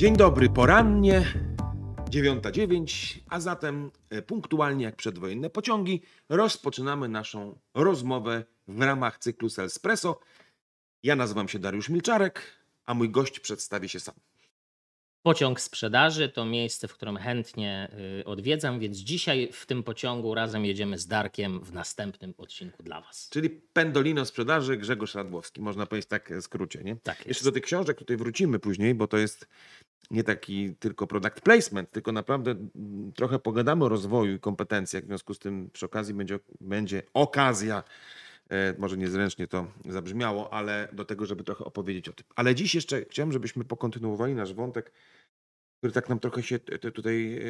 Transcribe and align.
Dzień 0.00 0.16
dobry, 0.16 0.48
porannie, 0.48 1.34
9.09, 2.10 3.18
a 3.28 3.40
zatem 3.40 3.90
e, 4.10 4.22
punktualnie 4.22 4.84
jak 4.84 4.96
przedwojenne 4.96 5.50
pociągi 5.50 6.02
rozpoczynamy 6.28 7.08
naszą 7.08 7.58
rozmowę 7.74 8.44
w 8.68 8.80
ramach 8.82 9.18
cyklu 9.18 9.48
Espresso. 9.58 10.20
Ja 11.02 11.16
nazywam 11.16 11.48
się 11.48 11.58
Dariusz 11.58 11.88
Milczarek, 11.88 12.42
a 12.86 12.94
mój 12.94 13.10
gość 13.10 13.40
przedstawi 13.40 13.88
się 13.88 14.00
sam. 14.00 14.14
Pociąg 15.22 15.60
sprzedaży 15.60 16.28
to 16.28 16.44
miejsce, 16.44 16.88
w 16.88 16.94
którym 16.94 17.16
chętnie 17.16 17.88
y, 18.20 18.24
odwiedzam, 18.24 18.80
więc 18.80 18.96
dzisiaj 18.96 19.48
w 19.52 19.66
tym 19.66 19.82
pociągu 19.82 20.34
razem 20.34 20.64
jedziemy 20.64 20.98
z 20.98 21.06
Darkiem 21.06 21.60
w 21.60 21.72
następnym 21.72 22.34
odcinku 22.38 22.82
dla 22.82 23.00
Was. 23.00 23.28
Czyli 23.32 23.50
Pendolino 23.50 24.24
sprzedaży 24.24 24.76
Grzegorz 24.76 25.14
Radłowski, 25.14 25.60
można 25.60 25.86
powiedzieć 25.86 26.08
tak 26.08 26.32
w 26.38 26.42
skrócie. 26.42 26.84
Nie? 26.84 26.96
Tak 26.96 27.18
jest. 27.18 27.28
Jeszcze 27.28 27.44
do 27.44 27.52
tych 27.52 27.62
książek 27.62 27.98
tutaj 27.98 28.16
wrócimy 28.16 28.58
później, 28.58 28.94
bo 28.94 29.06
to 29.06 29.16
jest 29.16 29.48
nie 30.10 30.24
taki 30.24 30.74
tylko 30.74 31.06
product 31.06 31.40
placement, 31.40 31.90
tylko 31.90 32.12
naprawdę 32.12 32.50
mm, 32.50 33.12
trochę 33.12 33.38
pogadamy 33.38 33.84
o 33.84 33.88
rozwoju 33.88 34.34
i 34.34 34.40
kompetencjach. 34.40 35.04
W 35.04 35.06
związku 35.06 35.34
z 35.34 35.38
tym 35.38 35.70
przy 35.72 35.86
okazji 35.86 36.14
będzie, 36.14 36.38
będzie 36.60 37.02
okazja, 37.14 37.82
może 38.78 38.96
niezręcznie 38.96 39.46
to 39.46 39.66
zabrzmiało, 39.88 40.52
ale 40.52 40.88
do 40.92 41.04
tego, 41.04 41.26
żeby 41.26 41.44
trochę 41.44 41.64
opowiedzieć 41.64 42.08
o 42.08 42.12
tym. 42.12 42.26
Ale 42.36 42.54
dziś 42.54 42.74
jeszcze 42.74 43.04
chciałem, 43.04 43.32
żebyśmy 43.32 43.64
pokontynuowali 43.64 44.34
nasz 44.34 44.54
wątek, 44.54 44.92
który 45.78 45.92
tak 45.92 46.08
nam 46.08 46.18
trochę 46.20 46.42
się 46.42 46.58
tutaj 46.94 47.38
e, 47.38 47.42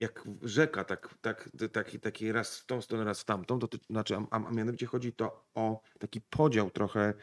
jak 0.00 0.24
rzeka, 0.42 0.84
tak, 0.84 1.14
tak, 1.20 1.50
taki, 1.72 2.00
taki 2.00 2.32
raz 2.32 2.58
w 2.58 2.66
tą 2.66 2.82
stronę, 2.82 3.04
raz 3.04 3.20
w 3.20 3.24
tamtą. 3.24 3.58
To, 3.58 3.68
znaczy, 3.90 4.16
a, 4.16 4.26
a 4.30 4.50
mianowicie 4.50 4.86
chodzi 4.86 5.12
to 5.12 5.44
o 5.54 5.80
taki 5.98 6.20
podział 6.20 6.70
trochę, 6.70 7.14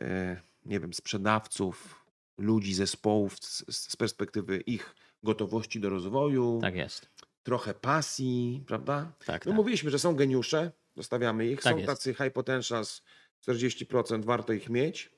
e, 0.00 0.40
nie 0.64 0.80
wiem, 0.80 0.94
sprzedawców, 0.94 2.04
ludzi, 2.38 2.74
zespołów 2.74 3.38
z, 3.44 3.64
z 3.90 3.96
perspektywy 3.96 4.60
ich 4.60 4.94
gotowości 5.22 5.80
do 5.80 5.90
rozwoju, 5.90 6.58
Tak 6.62 6.74
jest. 6.74 7.08
trochę 7.42 7.74
pasji, 7.74 8.64
prawda? 8.66 9.12
Tak, 9.26 9.46
My 9.46 9.50
tak. 9.50 9.56
mówiliśmy, 9.56 9.90
że 9.90 9.98
są 9.98 10.14
geniusze, 10.16 10.72
zostawiamy 10.96 11.46
ich, 11.46 11.62
Tak 11.62 11.72
są 11.72 11.76
jest. 11.76 11.86
tacy 11.86 12.14
high 12.14 12.32
potentials, 12.32 13.02
40%, 13.48 14.24
warto 14.24 14.52
ich 14.52 14.70
mieć. 14.70 15.16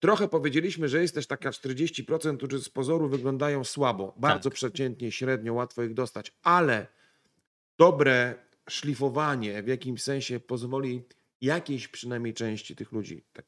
Trochę 0.00 0.28
powiedzieliśmy, 0.28 0.88
że 0.88 1.02
jest 1.02 1.14
też 1.14 1.26
taka 1.26 1.50
40%, 1.50 2.36
którzy 2.36 2.60
z 2.60 2.68
pozoru 2.68 3.08
wyglądają 3.08 3.64
słabo, 3.64 4.14
bardzo 4.18 4.50
Tak. 4.50 4.54
przeciętnie, 4.54 5.12
średnio, 5.12 5.54
łatwo 5.54 5.82
ich 5.82 5.94
dostać, 5.94 6.32
ale 6.42 6.86
dobre 7.78 8.34
szlifowanie 8.68 9.62
w 9.62 9.66
jakimś 9.68 10.02
sensie 10.02 10.40
pozwoli 10.40 11.02
jakiejś 11.40 11.88
przynajmniej 11.88 12.34
części 12.34 12.76
tych 12.76 12.92
ludzi, 12.92 13.24
tak, 13.32 13.46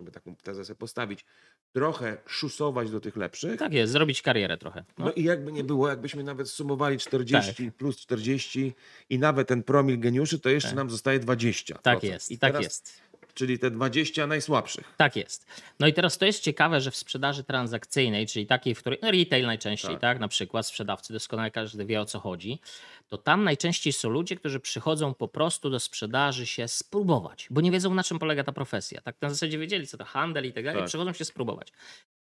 żeby 0.00 0.10
taką 0.10 0.36
tezę 0.36 0.64
sobie 0.64 0.78
postawić, 0.78 1.24
trochę 1.72 2.16
szusować 2.26 2.90
do 2.90 3.00
tych 3.00 3.16
lepszych. 3.16 3.58
Tak 3.58 3.72
jest, 3.72 3.92
zrobić 3.92 4.22
karierę 4.22 4.58
trochę. 4.58 4.84
No. 4.98 5.04
No. 5.04 5.12
i 5.12 5.24
jakby 5.24 5.52
nie 5.52 5.64
było, 5.64 5.88
jakbyśmy 5.88 6.24
nawet 6.24 6.50
sumowali 6.50 6.98
40 6.98 7.72
plus 7.72 7.96
40 7.96 8.74
i 9.10 9.18
nawet 9.18 9.48
ten 9.48 9.62
promil 9.62 10.00
geniuszy, 10.00 10.38
to 10.40 10.48
jeszcze 10.48 10.68
Tak. 10.68 10.76
nam 10.76 10.90
zostaje 10.90 11.18
20. 11.18 11.78
Tak 11.82 12.02
jest, 12.02 12.30
I 12.30 12.38
tak 12.38 12.52
teraz, 12.52 12.64
jest. 12.64 13.00
Czyli 13.40 13.58
te 13.58 13.70
20 13.70 14.26
najsłabszych. 14.26 14.94
Tak 14.96 15.16
jest. 15.16 15.46
No 15.80 15.86
i 15.86 15.92
teraz 15.92 16.18
to 16.18 16.26
jest 16.26 16.42
ciekawe, 16.42 16.80
że 16.80 16.90
w 16.90 16.96
sprzedaży 16.96 17.44
transakcyjnej, 17.44 18.26
czyli 18.26 18.46
takiej, 18.46 18.74
w 18.74 18.78
której 18.80 18.98
no 19.02 19.10
retail 19.10 19.46
najczęściej, 19.46 19.90
Tak. 19.90 20.00
tak. 20.00 20.18
na 20.20 20.28
przykład 20.28 20.66
sprzedawcy, 20.66 21.12
doskonale 21.12 21.50
każdy 21.50 21.84
wie 21.84 22.00
o 22.00 22.04
co 22.04 22.20
chodzi, 22.20 22.60
to 23.08 23.18
tam 23.18 23.44
najczęściej 23.44 23.92
są 23.92 24.10
ludzie, 24.10 24.36
którzy 24.36 24.60
przychodzą 24.60 25.14
po 25.14 25.28
prostu 25.28 25.70
do 25.70 25.80
sprzedaży 25.80 26.46
się 26.46 26.68
spróbować, 26.68 27.46
bo 27.50 27.60
nie 27.60 27.70
wiedzą 27.70 27.94
na 27.94 28.02
czym 28.04 28.18
polega 28.18 28.44
ta 28.44 28.52
profesja. 28.52 29.00
Tak 29.00 29.16
na 29.20 29.30
zasadzie 29.30 29.58
wiedzieli, 29.58 29.86
co 29.86 29.96
to 29.98 30.04
handel 30.04 30.46
i 30.46 30.52
tak 30.52 30.64
dalej, 30.64 30.80
Tak. 30.82 30.88
przychodzą 30.88 31.12
się 31.12 31.24
spróbować. 31.24 31.72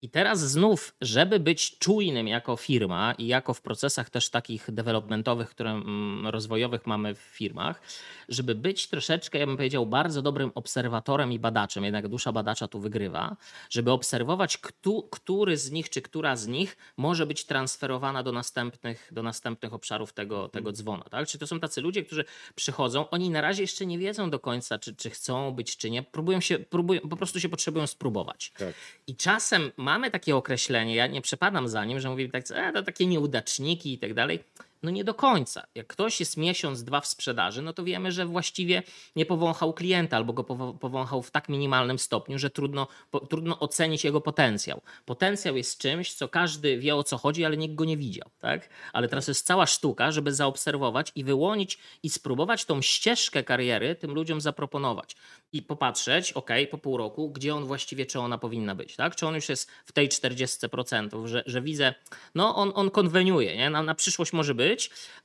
I 0.03 0.09
teraz 0.09 0.40
znów, 0.40 0.96
żeby 1.02 1.40
być 1.40 1.78
czujnym 1.78 2.28
jako 2.28 2.56
firma 2.58 3.14
i 3.18 3.28
jako 3.28 3.53
w 3.53 3.62
procesach 3.62 4.09
też 4.09 4.30
takich 4.30 4.72
developmentowych, 4.72 5.50
które 5.50 5.72
mm, 5.72 6.28
rozwojowych 6.28 6.88
mamy 6.88 7.16
w 7.16 7.19
firmach, 7.19 7.81
żeby 8.30 8.56
być 8.56 8.88
troszeczkę, 8.88 9.40
ja 9.40 9.46
bym 9.46 9.58
powiedział, 9.58 9.86
bardzo 9.86 10.22
dobrym 10.22 10.52
obserwatorem 10.56 11.31
i 11.31 11.40
badaczem, 11.40 11.84
jednak 11.84 12.08
dusza 12.08 12.31
badacza 12.31 12.68
tu 12.68 12.80
wygrywa, 12.80 13.36
żeby 13.69 13.91
obserwować, 13.91 14.58
kto, 14.58 15.03
który 15.03 15.58
z 15.58 15.72
nich 15.72 15.90
czy 15.90 16.02
która 16.02 16.35
z 16.35 16.47
nich 16.47 16.78
może 16.97 17.25
być 17.25 17.46
transferowana 17.46 18.24
do 18.24 18.31
następnych, 18.31 19.09
do 19.12 19.24
następnych 19.24 19.74
obszarów 19.74 20.14
tego, 20.14 20.50
tego 20.50 20.72
dzwona. 20.72 21.03
Tak? 21.03 21.28
Czy 21.28 21.38
to 21.38 21.47
są 21.47 21.59
tacy 21.59 21.81
ludzie, 21.81 22.03
którzy 22.03 22.25
przychodzą, 22.56 23.09
oni 23.09 23.30
na 23.30 23.41
razie 23.41 23.62
jeszcze 23.62 23.85
nie 23.85 24.00
wiedzą 24.00 24.30
do 24.30 24.40
końca, 24.40 24.80
czy, 24.80 24.96
czy 24.96 25.09
chcą 25.09 25.52
być, 25.52 25.78
czy 25.78 25.90
nie, 25.90 26.03
próbują 26.03 26.40
się, 26.40 26.59
próbują, 26.59 27.02
po 27.02 27.18
prostu 27.18 27.40
się 27.40 27.50
potrzebują 27.50 27.88
spróbować. 27.88 28.52
Tak. 28.58 28.74
I 29.08 29.16
czasem 29.16 29.72
mamy 29.93 30.11
takie 30.11 30.35
określenie, 30.35 30.95
ja 30.95 31.07
nie 31.07 31.21
przepadam 31.21 31.67
za 31.67 31.85
nim, 31.85 31.99
że 31.99 32.09
mówimy 32.09 32.31
tak, 32.31 32.43
e, 32.53 32.73
to 32.73 32.83
takie 32.83 33.05
nieudaczniki 33.05 33.93
i 33.93 33.99
tak 33.99 34.13
dalej. 34.13 34.43
No 34.83 34.91
nie 34.91 35.03
do 35.03 35.13
końca. 35.13 35.63
Jak 35.75 35.88
ktoś 35.88 36.19
jest 36.19 36.38
miesiąc, 36.38 36.83
dwa 36.83 37.01
w 37.01 37.07
sprzedaży, 37.07 37.61
no 37.61 37.73
to 37.73 37.83
wiemy, 37.83 38.11
że 38.11 38.25
właściwie 38.25 38.83
nie 39.16 39.25
powąchał 39.25 39.73
klienta 39.73 40.17
albo 40.17 40.33
go 40.33 40.44
powąchał 40.73 41.21
w 41.21 41.31
tak 41.31 41.49
minimalnym 41.49 41.99
stopniu, 41.99 42.39
że 42.39 42.49
trudno, 42.49 42.88
po, 43.11 43.19
trudno 43.19 43.59
ocenić 43.59 44.03
jego 44.03 44.22
potencjał. 44.22 44.81
Potencjał 45.05 45.57
jest 45.57 45.77
czymś, 45.77 46.13
co 46.13 46.27
każdy 46.27 46.77
wie 46.77 46.95
o 46.95 47.03
co 47.03 47.17
chodzi, 47.17 47.45
ale 47.45 47.57
nikt 47.57 47.75
go 47.75 47.85
nie 47.85 47.97
widział. 47.97 48.29
Tak? 48.39 48.69
Ale 48.93 49.07
teraz 49.07 49.27
jest 49.27 49.45
cała 49.45 49.66
sztuka, 49.66 50.11
żeby 50.11 50.33
zaobserwować 50.33 51.11
i 51.16 51.23
wyłonić 51.23 51.77
i 52.03 52.09
spróbować 52.09 52.66
tą 52.66 52.81
ścieżkę 52.81 53.43
kariery 53.43 53.95
tym 53.95 54.11
ludziom 54.11 54.41
zaproponować. 54.41 55.16
I 55.53 55.61
popatrzeć, 55.61 56.33
ok, 56.33 56.49
po 56.72 56.77
pół 56.77 56.97
roku, 56.97 57.31
gdzie 57.31 57.55
on 57.55 57.66
właściwie, 57.66 58.05
czy 58.05 58.19
ona 58.19 58.38
powinna 58.38 58.75
być. 58.75 58.95
Tak? 58.95 59.16
Czy 59.16 59.27
on 59.27 59.35
już 59.35 59.49
jest 59.49 59.72
w 59.85 59.91
tej 59.91 60.09
40%, 60.09 61.27
że, 61.27 61.43
że 61.45 61.61
widzę, 61.61 61.93
no 62.35 62.55
on, 62.55 62.72
on 62.75 62.89
konweniuje, 62.91 63.57
nie? 63.57 63.69
Na, 63.69 63.83
na 63.83 63.95
przyszłość 63.95 64.33
może 64.33 64.55
być, 64.55 64.72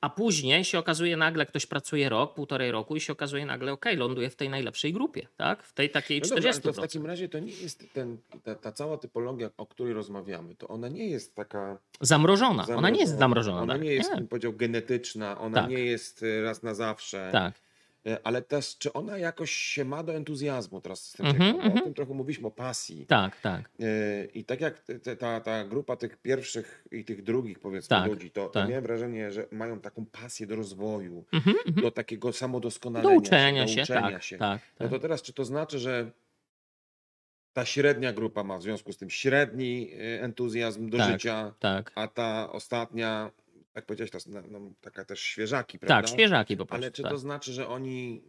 a 0.00 0.10
później 0.10 0.64
się 0.64 0.78
okazuje 0.78 1.16
nagle, 1.16 1.46
ktoś 1.46 1.66
pracuje 1.66 2.08
rok, 2.08 2.34
półtorej 2.34 2.70
roku 2.70 2.96
i 2.96 3.00
się 3.00 3.12
okazuje 3.12 3.46
nagle, 3.46 3.72
ok, 3.72 3.84
ląduje 3.96 4.30
w 4.30 4.36
tej 4.36 4.48
najlepszej 4.48 4.92
grupie, 4.92 5.28
tak? 5.36 5.62
W 5.62 5.72
tej 5.72 5.90
takiej 5.90 6.20
No 6.20 6.28
dobra, 6.28 6.50
ale 6.50 6.58
40%. 6.58 6.62
to 6.62 6.72
w 6.72 6.76
takim 6.76 7.06
razie 7.06 7.28
to 7.28 7.38
nie 7.38 7.52
jest 7.52 7.84
ten, 7.92 8.18
ta, 8.44 8.54
ta 8.54 8.72
cała 8.72 8.98
typologia, 8.98 9.50
o 9.56 9.66
której 9.66 9.94
rozmawiamy, 9.94 10.54
to 10.54 10.68
ona 10.68 10.88
nie 10.88 11.08
jest 11.08 11.34
taka 11.34 11.78
Zamrożona. 12.00 12.66
Ona 12.76 12.90
nie 12.90 13.00
jest 13.00 13.18
zamrożona. 13.18 13.62
Ona 13.62 13.72
tak? 13.74 13.82
nie 13.82 13.92
jest, 13.92 14.10
nie. 14.10 14.16
bym 14.16 14.28
powiedział, 14.28 14.52
genetyczna, 14.52 15.40
ona 15.40 15.60
Tak. 15.60 15.70
nie 15.70 15.78
jest 15.84 16.22
e, 16.22 16.42
raz 16.42 16.62
na 16.62 16.74
zawsze. 16.74 17.28
Tak. 17.32 17.67
E, 18.06 18.18
Ale 18.24 18.42
też, 18.42 18.78
czy 18.78 18.92
ona 18.92 19.18
jakoś 19.18 19.50
się 19.52 19.84
ma 19.84 20.02
do 20.02 20.14
entuzjazmu 20.14 20.80
teraz 20.80 21.04
z 21.04 21.12
tym 21.12 21.26
tekście, 21.26 21.52
bo 21.52 21.58
o 21.58 21.62
mhm. 21.62 21.84
tym 21.84 21.94
trochę 21.94 22.14
mówiliśmy, 22.14 22.46
o 22.46 22.50
pasji. 22.50 23.06
Tak, 23.06 23.40
tak. 23.40 23.70
E, 23.80 24.24
I 24.24 24.44
tak 24.44 24.60
jak 24.60 24.80
te- 25.02 25.16
ta, 25.16 25.40
ta 25.40 25.64
grupa 25.64 25.96
tych 25.96 26.16
pierwszych 26.16 26.84
i 26.92 27.04
tych 27.04 27.22
drugich, 27.22 27.58
powiedzmy, 27.58 27.88
Tak, 27.88 28.06
ludzi, 28.10 28.30
to, 28.30 28.44
to 28.46 28.50
tak. 28.50 28.68
miałem 28.68 28.84
wrażenie, 28.84 29.30
że 29.32 29.46
mają 29.52 29.80
taką 29.80 30.06
pasję 30.06 30.46
do 30.46 30.56
rozwoju, 30.56 31.24
Mhm, 31.32 31.56
mhm. 31.66 31.82
do 31.84 31.90
takiego 31.90 32.32
samodoskonalenia 32.32 33.10
Do 33.10 33.16
uczenia 33.16 33.62
do 33.66 33.72
się, 33.72 33.82
uczenia 33.82 34.10
tak, 34.10 34.22
się. 34.22 34.38
tak, 34.38 34.60
No 34.80 34.84
tak. 34.86 34.90
to 34.90 34.98
teraz, 34.98 35.22
czy 35.22 35.32
to 35.32 35.44
znaczy, 35.44 35.78
że 35.78 36.10
ta 37.52 37.64
średnia 37.64 38.12
grupa 38.12 38.44
ma 38.44 38.58
w 38.58 38.62
związku 38.62 38.92
z 38.92 38.96
tym 38.96 39.10
średni 39.10 39.90
e, 39.92 40.22
entuzjazm 40.22 40.90
do 40.90 40.98
Tak, 40.98 41.12
życia, 41.12 41.54
tak. 41.58 41.92
a 41.94 42.08
ta 42.08 42.52
ostatnia, 42.52 43.30
jak 43.78 43.86
powiedziałeś, 43.86 44.10
to 44.10 44.16
jest, 44.16 44.28
no, 44.28 44.42
no, 44.50 44.72
taka 44.80 45.04
też 45.04 45.20
świeżaki, 45.20 45.78
prawda? 45.78 46.08
Tak, 46.08 46.14
świeżaki 46.14 46.56
po 46.56 46.66
prostu. 46.66 46.84
Ale 46.84 46.92
czy 46.92 47.02
tak. 47.02 47.12
to 47.12 47.18
znaczy, 47.18 47.52
że 47.52 47.68
oni 47.68 48.22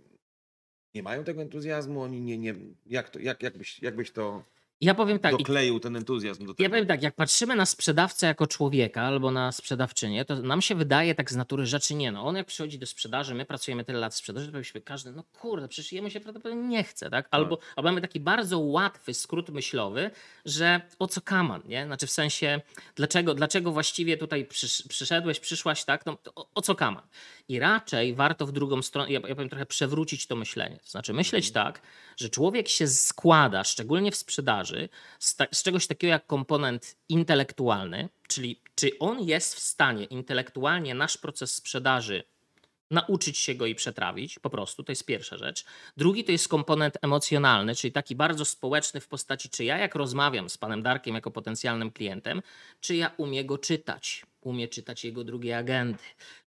nie 0.93 1.03
mają 1.03 1.23
tego 1.23 1.41
entuzjazmu? 1.41 2.01
Oni 2.01 2.21
nie, 2.21 2.37
nie 2.37 2.55
jak, 2.85 3.09
to, 3.09 3.19
jak, 3.19 3.43
jak, 3.43 3.57
byś, 3.57 3.81
jak 3.81 3.95
byś 3.95 4.11
to 4.11 4.43
Ja 4.81 4.93
powiem 4.93 5.19
tak, 5.19 5.31
dokleił, 5.37 5.79
ten 5.79 5.95
entuzjazm 5.95 6.45
do 6.45 6.53
tego? 6.53 6.63
Ja 6.63 6.69
powiem 6.69 6.85
tak, 6.85 7.03
jak 7.03 7.15
patrzymy 7.15 7.55
na 7.55 7.65
sprzedawcę 7.65 8.27
jako 8.27 8.47
człowieka 8.47 9.01
albo 9.01 9.31
na 9.31 9.51
sprzedawczynię, 9.51 10.25
to 10.25 10.35
nam 10.35 10.61
się 10.61 10.75
wydaje 10.75 11.15
tak 11.15 11.31
z 11.31 11.35
natury 11.35 11.65
rzeczy 11.65 11.95
nie. 11.95 12.11
No 12.11 12.25
on 12.25 12.35
jak 12.35 12.47
przychodzi 12.47 12.79
do 12.79 12.85
sprzedaży, 12.85 13.35
my 13.35 13.45
pracujemy 13.45 13.83
tyle 13.83 13.99
lat 13.99 14.13
w 14.13 14.17
sprzedaży, 14.17 14.45
to 14.45 14.51
powiedzmy 14.51 14.81
każdy, 14.81 15.11
no 15.11 15.23
kurde, 15.23 15.67
przecież 15.67 15.91
jemu 15.91 16.09
się 16.09 16.19
prawdopodobnie 16.19 16.67
nie 16.67 16.83
chce, 16.83 17.09
tak? 17.09 17.27
Albo, 17.31 17.57
albo 17.75 17.89
mamy 17.89 18.01
taki 18.01 18.19
bardzo 18.19 18.59
łatwy 18.59 19.13
skrót 19.13 19.49
myślowy, 19.49 20.11
że 20.45 20.81
o 20.99 21.07
co 21.07 21.21
kaman, 21.21 21.61
nie? 21.65 21.85
Znaczy 21.85 22.07
w 22.07 22.11
sensie, 22.11 22.61
dlaczego, 22.95 23.33
dlaczego 23.33 23.71
właściwie 23.71 24.17
tutaj 24.17 24.45
przysz, 24.45 24.83
przyszedłeś, 24.89 25.39
przyszłaś, 25.39 25.85
tak? 25.85 26.05
No 26.05 26.17
o, 26.35 26.49
o 26.55 26.61
co 26.61 26.75
kaman? 26.75 27.03
I 27.47 27.59
raczej 27.59 28.15
warto 28.15 28.45
w 28.45 28.51
drugą 28.51 28.81
stronę, 28.81 29.11
ja, 29.11 29.19
ja 29.27 29.35
powiem 29.35 29.49
trochę 29.49 29.65
przewrócić 29.65 30.27
to 30.27 30.35
myślenie. 30.35 30.77
To 30.77 30.89
znaczy 30.89 31.13
myśleć 31.13 31.51
tak, 31.51 31.81
że 32.17 32.29
człowiek 32.29 32.67
się 32.67 32.87
składa, 32.87 33.63
szczególnie 33.63 34.11
w 34.11 34.15
sprzedaży, 34.15 34.68
z, 35.19 35.35
ta, 35.35 35.45
z 35.51 35.63
czegoś 35.63 35.87
takiego 35.87 36.11
jak 36.11 36.27
komponent 36.27 36.95
intelektualny, 37.09 38.09
czyli 38.27 38.61
czy 38.75 38.91
on 38.99 39.21
jest 39.21 39.55
w 39.55 39.59
stanie 39.59 40.03
intelektualnie 40.03 40.95
nasz 40.95 41.17
proces 41.17 41.55
sprzedaży 41.55 42.23
nauczyć 42.91 43.37
się 43.37 43.55
go 43.55 43.65
i 43.65 43.75
przetrawić, 43.75 44.39
po 44.39 44.49
prostu, 44.49 44.83
to 44.83 44.91
jest 44.91 45.05
pierwsza 45.05 45.37
rzecz. 45.37 45.65
Drugi 45.97 46.23
to 46.23 46.31
jest 46.31 46.47
komponent 46.47 46.97
emocjonalny, 47.01 47.75
czyli 47.75 47.91
taki 47.91 48.15
bardzo 48.15 48.45
społeczny 48.45 49.01
w 49.01 49.07
postaci, 49.07 49.49
czy 49.49 49.63
ja 49.63 49.77
jak 49.77 49.95
rozmawiam 49.95 50.49
z 50.49 50.57
panem 50.57 50.83
Darkiem 50.83 51.15
jako 51.15 51.31
potencjalnym 51.31 51.91
klientem, 51.91 52.41
czy 52.81 52.95
ja 52.95 53.11
umiem 53.17 53.45
go 53.45 53.57
czytać, 53.57 54.25
umie 54.41 54.67
czytać 54.67 55.05
jego 55.05 55.23
drugie 55.23 55.57
agendy, 55.57 55.99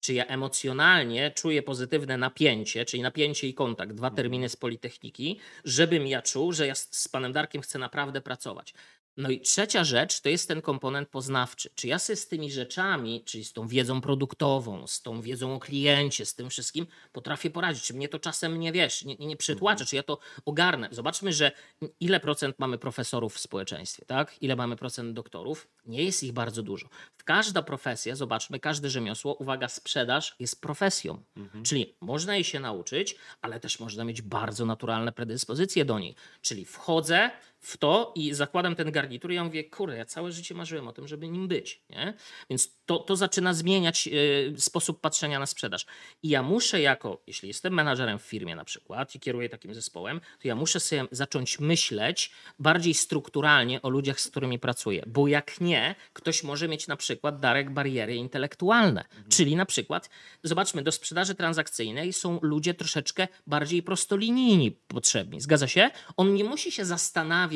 czy 0.00 0.14
ja 0.14 0.26
emocjonalnie 0.26 1.31
czuję 1.31 1.62
pozytywne 1.62 2.16
napięcie, 2.16 2.84
czyli 2.84 3.02
napięcie 3.02 3.48
i 3.48 3.54
kontakt, 3.54 3.92
dwa 3.92 4.10
terminy 4.10 4.48
z 4.48 4.56
Politechniki, 4.56 5.38
żebym 5.64 6.06
ja 6.06 6.22
czuł, 6.22 6.52
że 6.52 6.66
ja 6.66 6.75
z 6.75 6.88
z 6.90 7.08
panem 7.08 7.32
Darkiem 7.32 7.62
chcę 7.62 7.78
naprawdę 7.78 8.20
pracować. 8.20 8.75
No 9.16 9.30
i 9.30 9.40
trzecia 9.40 9.84
rzecz 9.84 10.20
to 10.20 10.28
jest 10.28 10.48
ten 10.48 10.62
komponent 10.62 11.08
poznawczy. 11.08 11.70
Czy 11.74 11.88
ja 11.88 11.98
sobie 11.98 12.16
z 12.16 12.28
tymi 12.28 12.52
rzeczami, 12.52 13.24
czyli 13.24 13.44
z 13.44 13.52
tą 13.52 13.68
wiedzą 13.68 14.00
produktową, 14.00 14.86
z 14.86 15.02
tą 15.02 15.20
wiedzą 15.20 15.54
o 15.54 15.60
kliencie, 15.60 16.26
z 16.26 16.34
tym 16.34 16.50
wszystkim 16.50 16.86
potrafię 17.12 17.50
poradzić? 17.50 17.84
Czy 17.84 17.94
mnie 17.94 18.08
to 18.08 18.18
czasem 18.18 18.60
nie 18.60 18.72
wiesz, 18.72 19.04
nie, 19.04 19.16
nie 19.16 19.36
przytłacza, 19.36 19.84
czy 19.84 19.96
ja 19.96 20.02
to 20.02 20.18
ogarnę? 20.44 20.88
Zobaczmy, 20.92 21.32
że 21.32 21.52
ile 22.00 22.20
procent 22.20 22.58
mamy 22.58 22.78
profesorów 22.78 23.34
w 23.34 23.40
społeczeństwie, 23.40 24.04
tak? 24.06 24.42
Ile 24.42 24.56
mamy 24.56 24.76
procent 24.76 25.14
doktorów? 25.14 25.68
Nie 25.86 26.04
jest 26.04 26.22
ich 26.22 26.32
bardzo 26.32 26.62
dużo. 26.62 26.88
W 27.18 27.24
każda 27.24 27.62
profesja, 27.62 28.16
zobaczmy, 28.16 28.60
każde 28.60 28.90
rzemiosło, 28.90 29.34
uwaga, 29.34 29.68
sprzedaż 29.68 30.36
jest 30.38 30.60
profesją. 30.60 31.22
Czyli 31.62 31.94
można 32.00 32.34
jej 32.34 32.44
się 32.44 32.60
nauczyć, 32.60 33.16
ale 33.42 33.60
też 33.60 33.80
można 33.80 34.04
mieć 34.04 34.22
bardzo 34.22 34.66
naturalne 34.66 35.12
predyspozycje 35.12 35.84
do 35.84 35.98
niej. 35.98 36.14
Czyli 36.42 36.64
wchodzę 36.64 37.30
w 37.60 37.76
to 37.76 38.12
i 38.16 38.34
zakładam 38.34 38.76
ten 38.76 38.92
garnitur 38.92 39.32
i 39.32 39.34
ja 39.34 39.44
mówię, 39.44 39.64
kurde, 39.64 39.96
ja 39.96 40.04
całe 40.04 40.32
życie 40.32 40.54
marzyłem 40.54 40.88
o 40.88 40.92
tym, 40.92 41.08
żeby 41.08 41.28
nim 41.28 41.48
być. 41.48 41.82
Nie? 41.90 42.14
Więc 42.50 42.80
to, 42.86 42.98
to 42.98 43.16
zaczyna 43.16 43.54
zmieniać 43.54 44.08
y, 44.08 44.54
sposób 44.58 45.00
patrzenia 45.00 45.38
na 45.38 45.46
sprzedaż. 45.46 45.86
I 46.22 46.28
ja 46.28 46.42
muszę 46.42 46.80
jako, 46.80 47.22
jeśli 47.26 47.48
jestem 47.48 47.74
menadżerem 47.74 48.18
w 48.18 48.22
firmie 48.22 48.56
na 48.56 48.64
przykład 48.64 49.14
i 49.14 49.20
kieruję 49.20 49.48
takim 49.48 49.74
zespołem, 49.74 50.20
to 50.20 50.48
ja 50.48 50.54
muszę 50.54 50.80
sobie 50.80 51.04
zacząć 51.10 51.60
myśleć 51.60 52.30
bardziej 52.58 52.94
strukturalnie 52.94 53.82
o 53.82 53.88
ludziach, 53.88 54.20
z 54.20 54.28
którymi 54.28 54.58
pracuję. 54.58 55.02
Bo 55.06 55.28
jak 55.28 55.60
nie, 55.60 55.94
ktoś 56.12 56.42
może 56.42 56.68
mieć 56.68 56.88
na 56.88 56.96
przykład 56.96 57.40
darek 57.40 57.70
bariery 57.70 58.14
intelektualne. 58.14 59.04
Czyli 59.28 59.56
na 59.56 59.66
przykład, 59.66 60.10
zobaczmy, 60.42 60.82
do 60.82 60.92
sprzedaży 60.92 61.34
transakcyjnej 61.34 62.12
są 62.12 62.38
ludzie 62.42 62.74
troszeczkę 62.74 63.28
bardziej 63.46 63.82
prostolinijni 63.82 64.70
potrzebni. 64.70 65.40
Zgadza 65.40 65.68
się? 65.68 65.90
On 66.16 66.34
nie 66.34 66.44
musi 66.44 66.72
się 66.72 66.84
zastanawiać, 66.84 67.50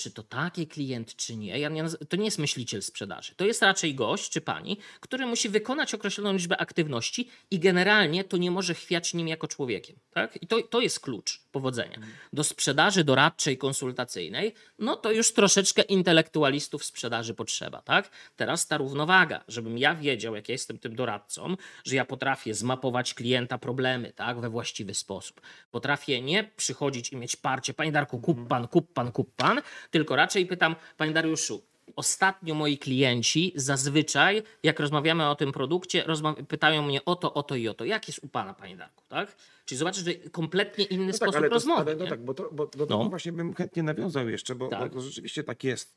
czy 0.00 0.10
to 0.10 0.22
taki 0.22 0.66
klient, 0.66 1.16
czy 1.16 1.36
nie. 1.36 1.70
To 2.08 2.16
nie 2.16 2.24
jest 2.24 2.38
myśliciel 2.38 2.82
sprzedaży. 2.82 3.34
To 3.36 3.44
jest 3.44 3.62
raczej 3.62 3.94
gość 3.94 4.30
czy 4.30 4.40
pani, 4.40 4.76
który 5.00 5.26
musi 5.26 5.48
wykonać 5.48 5.94
określoną 5.94 6.32
liczbę 6.32 6.56
aktywności 6.56 7.28
i 7.50 7.58
generalnie 7.58 8.24
to 8.24 8.36
nie 8.36 8.50
może 8.50 8.74
chwiać 8.74 9.14
nim 9.14 9.28
jako 9.28 9.48
człowiekiem. 9.48 9.96
Tak? 10.10 10.42
I 10.42 10.46
to, 10.46 10.62
to 10.62 10.80
jest 10.80 11.00
klucz 11.00 11.42
powodzenia. 11.50 11.98
Do 12.32 12.44
sprzedaży 12.44 13.04
doradczej, 13.04 13.58
konsultacyjnej, 13.58 14.54
no 14.78 14.96
to 14.96 15.12
już 15.12 15.32
troszeczkę 15.32 15.82
intelektualistów 15.82 16.84
sprzedaży 16.84 17.34
potrzeba. 17.34 17.82
Tak? 17.82 18.10
Teraz 18.36 18.66
ta 18.66 18.76
równowaga, 18.76 19.44
żebym 19.48 19.78
ja 19.78 19.94
wiedział, 19.94 20.34
jak 20.34 20.48
ja 20.48 20.52
jestem 20.52 20.78
tym 20.78 20.96
doradcą, 20.96 21.56
że 21.84 21.96
ja 21.96 22.04
potrafię 22.04 22.54
zmapować 22.54 23.14
klienta 23.14 23.58
problemy 23.58 24.12
tak? 24.12 24.40
we 24.40 24.50
właściwy 24.50 24.94
sposób. 24.94 25.40
Potrafię 25.70 26.22
nie 26.22 26.50
przychodzić 26.56 27.12
i 27.12 27.16
mieć 27.16 27.36
parcie, 27.36 27.74
panie 27.74 27.92
Darku, 27.92 28.20
kup 28.20 28.48
pan, 28.48 28.68
kup 28.68 28.92
pan, 28.92 29.12
kup 29.12 29.34
pan, 29.36 29.62
tylko 29.90 30.16
raczej 30.16 30.46
pytam, 30.46 30.76
panie 30.96 31.12
Dariuszu, 31.12 31.69
ostatnio 31.96 32.54
moi 32.54 32.78
klienci 32.78 33.52
zazwyczaj, 33.56 34.42
jak 34.62 34.80
rozmawiamy 34.80 35.28
o 35.28 35.34
tym 35.34 35.52
produkcie, 35.52 36.04
pytają 36.48 36.82
mnie 36.82 37.04
o 37.04 37.16
to, 37.16 37.34
o 37.34 37.42
to 37.42 37.54
i 37.56 37.68
o 37.68 37.74
to. 37.74 37.84
Jak 37.84 38.08
jest 38.08 38.20
u 38.24 38.28
pana, 38.28 38.54
panie 38.54 38.76
Darku, 38.76 39.04
tak? 39.08 39.36
Czyli 39.64 39.78
zobaczysz, 39.78 40.04
że 40.04 40.14
kompletnie 40.14 40.84
inny 40.84 41.06
No 41.06 41.12
tak, 41.12 41.16
sposób 41.16 41.36
ale, 41.36 41.48
to, 41.48 41.54
rozmowy. 41.54 41.80
ale 41.80 41.96
no 41.96 42.04
nie? 42.04 42.10
tak, 42.10 42.24
bo, 42.24 42.34
to, 42.34 42.48
bo 42.52 42.66
do 42.66 42.78
No. 42.78 42.86
tego 42.98 43.10
właśnie 43.10 43.32
bym 43.32 43.54
chętnie 43.54 43.82
nawiązał 43.82 44.28
jeszcze, 44.28 44.54
bo, 44.54 44.68
Tak. 44.68 44.80
bo 44.88 44.94
to 44.94 45.00
rzeczywiście 45.00 45.44
tak 45.44 45.64
jest. 45.64 45.96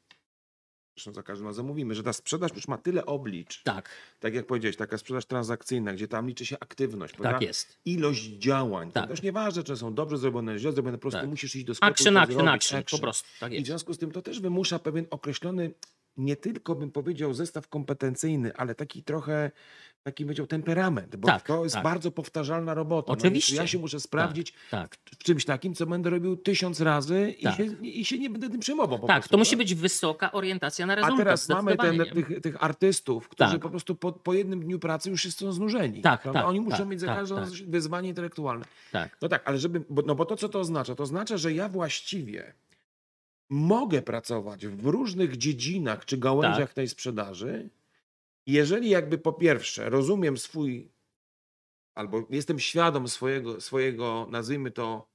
Zresztą 0.95 1.13
za 1.13 1.23
każdym 1.23 1.47
razem 1.47 1.65
mówimy, 1.65 1.95
że 1.95 2.03
ta 2.03 2.13
sprzedaż 2.13 2.51
już 2.55 2.67
ma 2.67 2.77
tyle 2.77 3.05
oblicz, 3.05 3.63
tak, 3.63 3.89
tak 4.19 4.33
jak 4.33 4.47
powiedziałeś, 4.47 4.77
taka 4.77 4.97
sprzedaż 4.97 5.25
transakcyjna, 5.25 5.93
gdzie 5.93 6.07
tam 6.07 6.27
liczy 6.27 6.45
się 6.45 6.57
aktywność, 6.59 7.13
prawda? 7.13 7.31
tak 7.31 7.41
jest. 7.47 7.77
ilość 7.85 8.23
działań. 8.23 8.91
Tak. 8.91 9.03
To 9.03 9.09
też 9.09 9.21
nieważne, 9.21 9.63
czy 9.63 9.77
są 9.77 9.93
dobrze 9.93 10.17
zrobione, 10.17 10.59
źle 10.59 10.71
zrobione, 10.71 10.97
po 10.97 11.01
prostu 11.01 11.19
Tak. 11.21 11.29
musisz 11.29 11.55
iść 11.55 11.65
do 11.65 11.75
sklepu 11.75 11.91
Action, 11.93 12.17
action, 12.17 12.33
zrobić. 12.35 12.53
action, 12.73 12.83
po 12.91 12.99
prostu. 12.99 13.29
Tak 13.39 13.51
I 13.51 13.55
w 13.55 13.57
jest. 13.59 13.67
związku 13.67 13.93
z 13.93 13.97
tym 13.97 14.11
to 14.11 14.21
też 14.21 14.39
wymusza 14.39 14.79
pewien 14.79 15.05
określony, 15.09 15.71
nie 16.17 16.35
tylko 16.35 16.75
bym 16.75 16.91
powiedział 16.91 17.33
zestaw 17.33 17.67
kompetencyjny, 17.67 18.55
ale 18.55 18.75
taki 18.75 19.03
trochę, 19.03 19.51
taki 20.03 20.23
powiedział 20.23 20.47
temperament, 20.47 21.15
bo 21.15 21.27
Tak, 21.27 21.41
to 21.47 21.63
jest 21.63 21.75
tak. 21.75 21.83
bardzo 21.83 22.11
powtarzalna 22.11 22.73
robota. 22.73 23.11
No, 23.11 23.13
Oczywiście. 23.13 23.55
ja 23.55 23.67
się 23.67 23.77
muszę 23.79 23.99
sprawdzić 23.99 24.53
Tak. 24.71 24.95
w 25.05 25.17
czymś 25.23 25.45
takim, 25.45 25.73
co 25.75 25.85
będę 25.85 26.09
robił 26.09 26.37
tysiąc 26.37 26.81
razy 26.81 27.35
i, 27.39 27.43
Tak. 27.43 27.55
się, 27.57 27.63
i 27.81 28.05
się 28.05 28.19
nie 28.19 28.29
będę 28.29 28.49
tym 28.49 28.59
przejmował. 28.59 28.99
Tak, 28.99 29.07
prostu, 29.07 29.29
to 29.31 29.37
musi 29.37 29.51
tak? 29.51 29.57
być 29.57 29.75
wysoka 29.75 30.31
orientacja 30.31 30.85
na 30.85 30.93
A 30.93 30.95
rezultat. 30.95 31.17
teraz 31.17 31.49
mamy 31.49 31.77
ten, 31.77 31.97
tych, 32.13 32.41
tych 32.41 32.63
artystów, 32.63 33.29
którzy 33.29 33.51
Tak. 33.51 33.61
po 33.61 33.69
prostu 33.69 33.95
po, 33.95 34.11
po 34.11 34.33
jednym 34.33 34.59
dniu 34.59 34.79
pracy 34.79 35.09
już 35.09 35.33
są 35.35 35.51
znużeni. 35.51 36.01
Tak, 36.01 36.23
tak, 36.23 36.45
Oni 36.45 36.59
muszą 36.61 36.77
tak, 36.77 36.87
mieć 36.87 36.99
za 36.99 37.07
tak, 37.07 37.17
każdą 37.17 37.35
tak. 37.35 37.49
wyzwanie 37.49 38.09
intelektualne. 38.09 38.65
Tak, 38.91 39.17
No 39.21 39.29
tak, 39.29 39.41
ale 39.45 39.57
żeby, 39.57 39.83
bo, 39.89 40.01
no 40.01 40.15
bo 40.15 40.25
to 40.25 40.35
co 40.35 40.49
to 40.49 40.59
oznacza? 40.59 40.95
To 40.95 41.03
oznacza, 41.03 41.37
że 41.37 41.53
ja 41.53 41.69
właściwie 41.69 42.53
mogę 43.49 44.01
pracować 44.01 44.67
w 44.67 44.85
różnych 44.85 45.37
dziedzinach 45.37 46.05
czy 46.05 46.17
gałęziach 46.17 46.57
Tak. 46.69 46.73
tej 46.73 46.87
sprzedaży, 46.87 47.69
jeżeli 48.47 48.89
jakby 48.89 49.17
po 49.17 49.33
pierwsze 49.33 49.89
rozumiem 49.89 50.37
swój, 50.37 50.91
albo 51.95 52.27
jestem 52.29 52.59
świadom 52.59 53.07
swojego, 53.07 53.61
swojego 53.61 54.27
nazwijmy 54.31 54.71
to, 54.71 55.13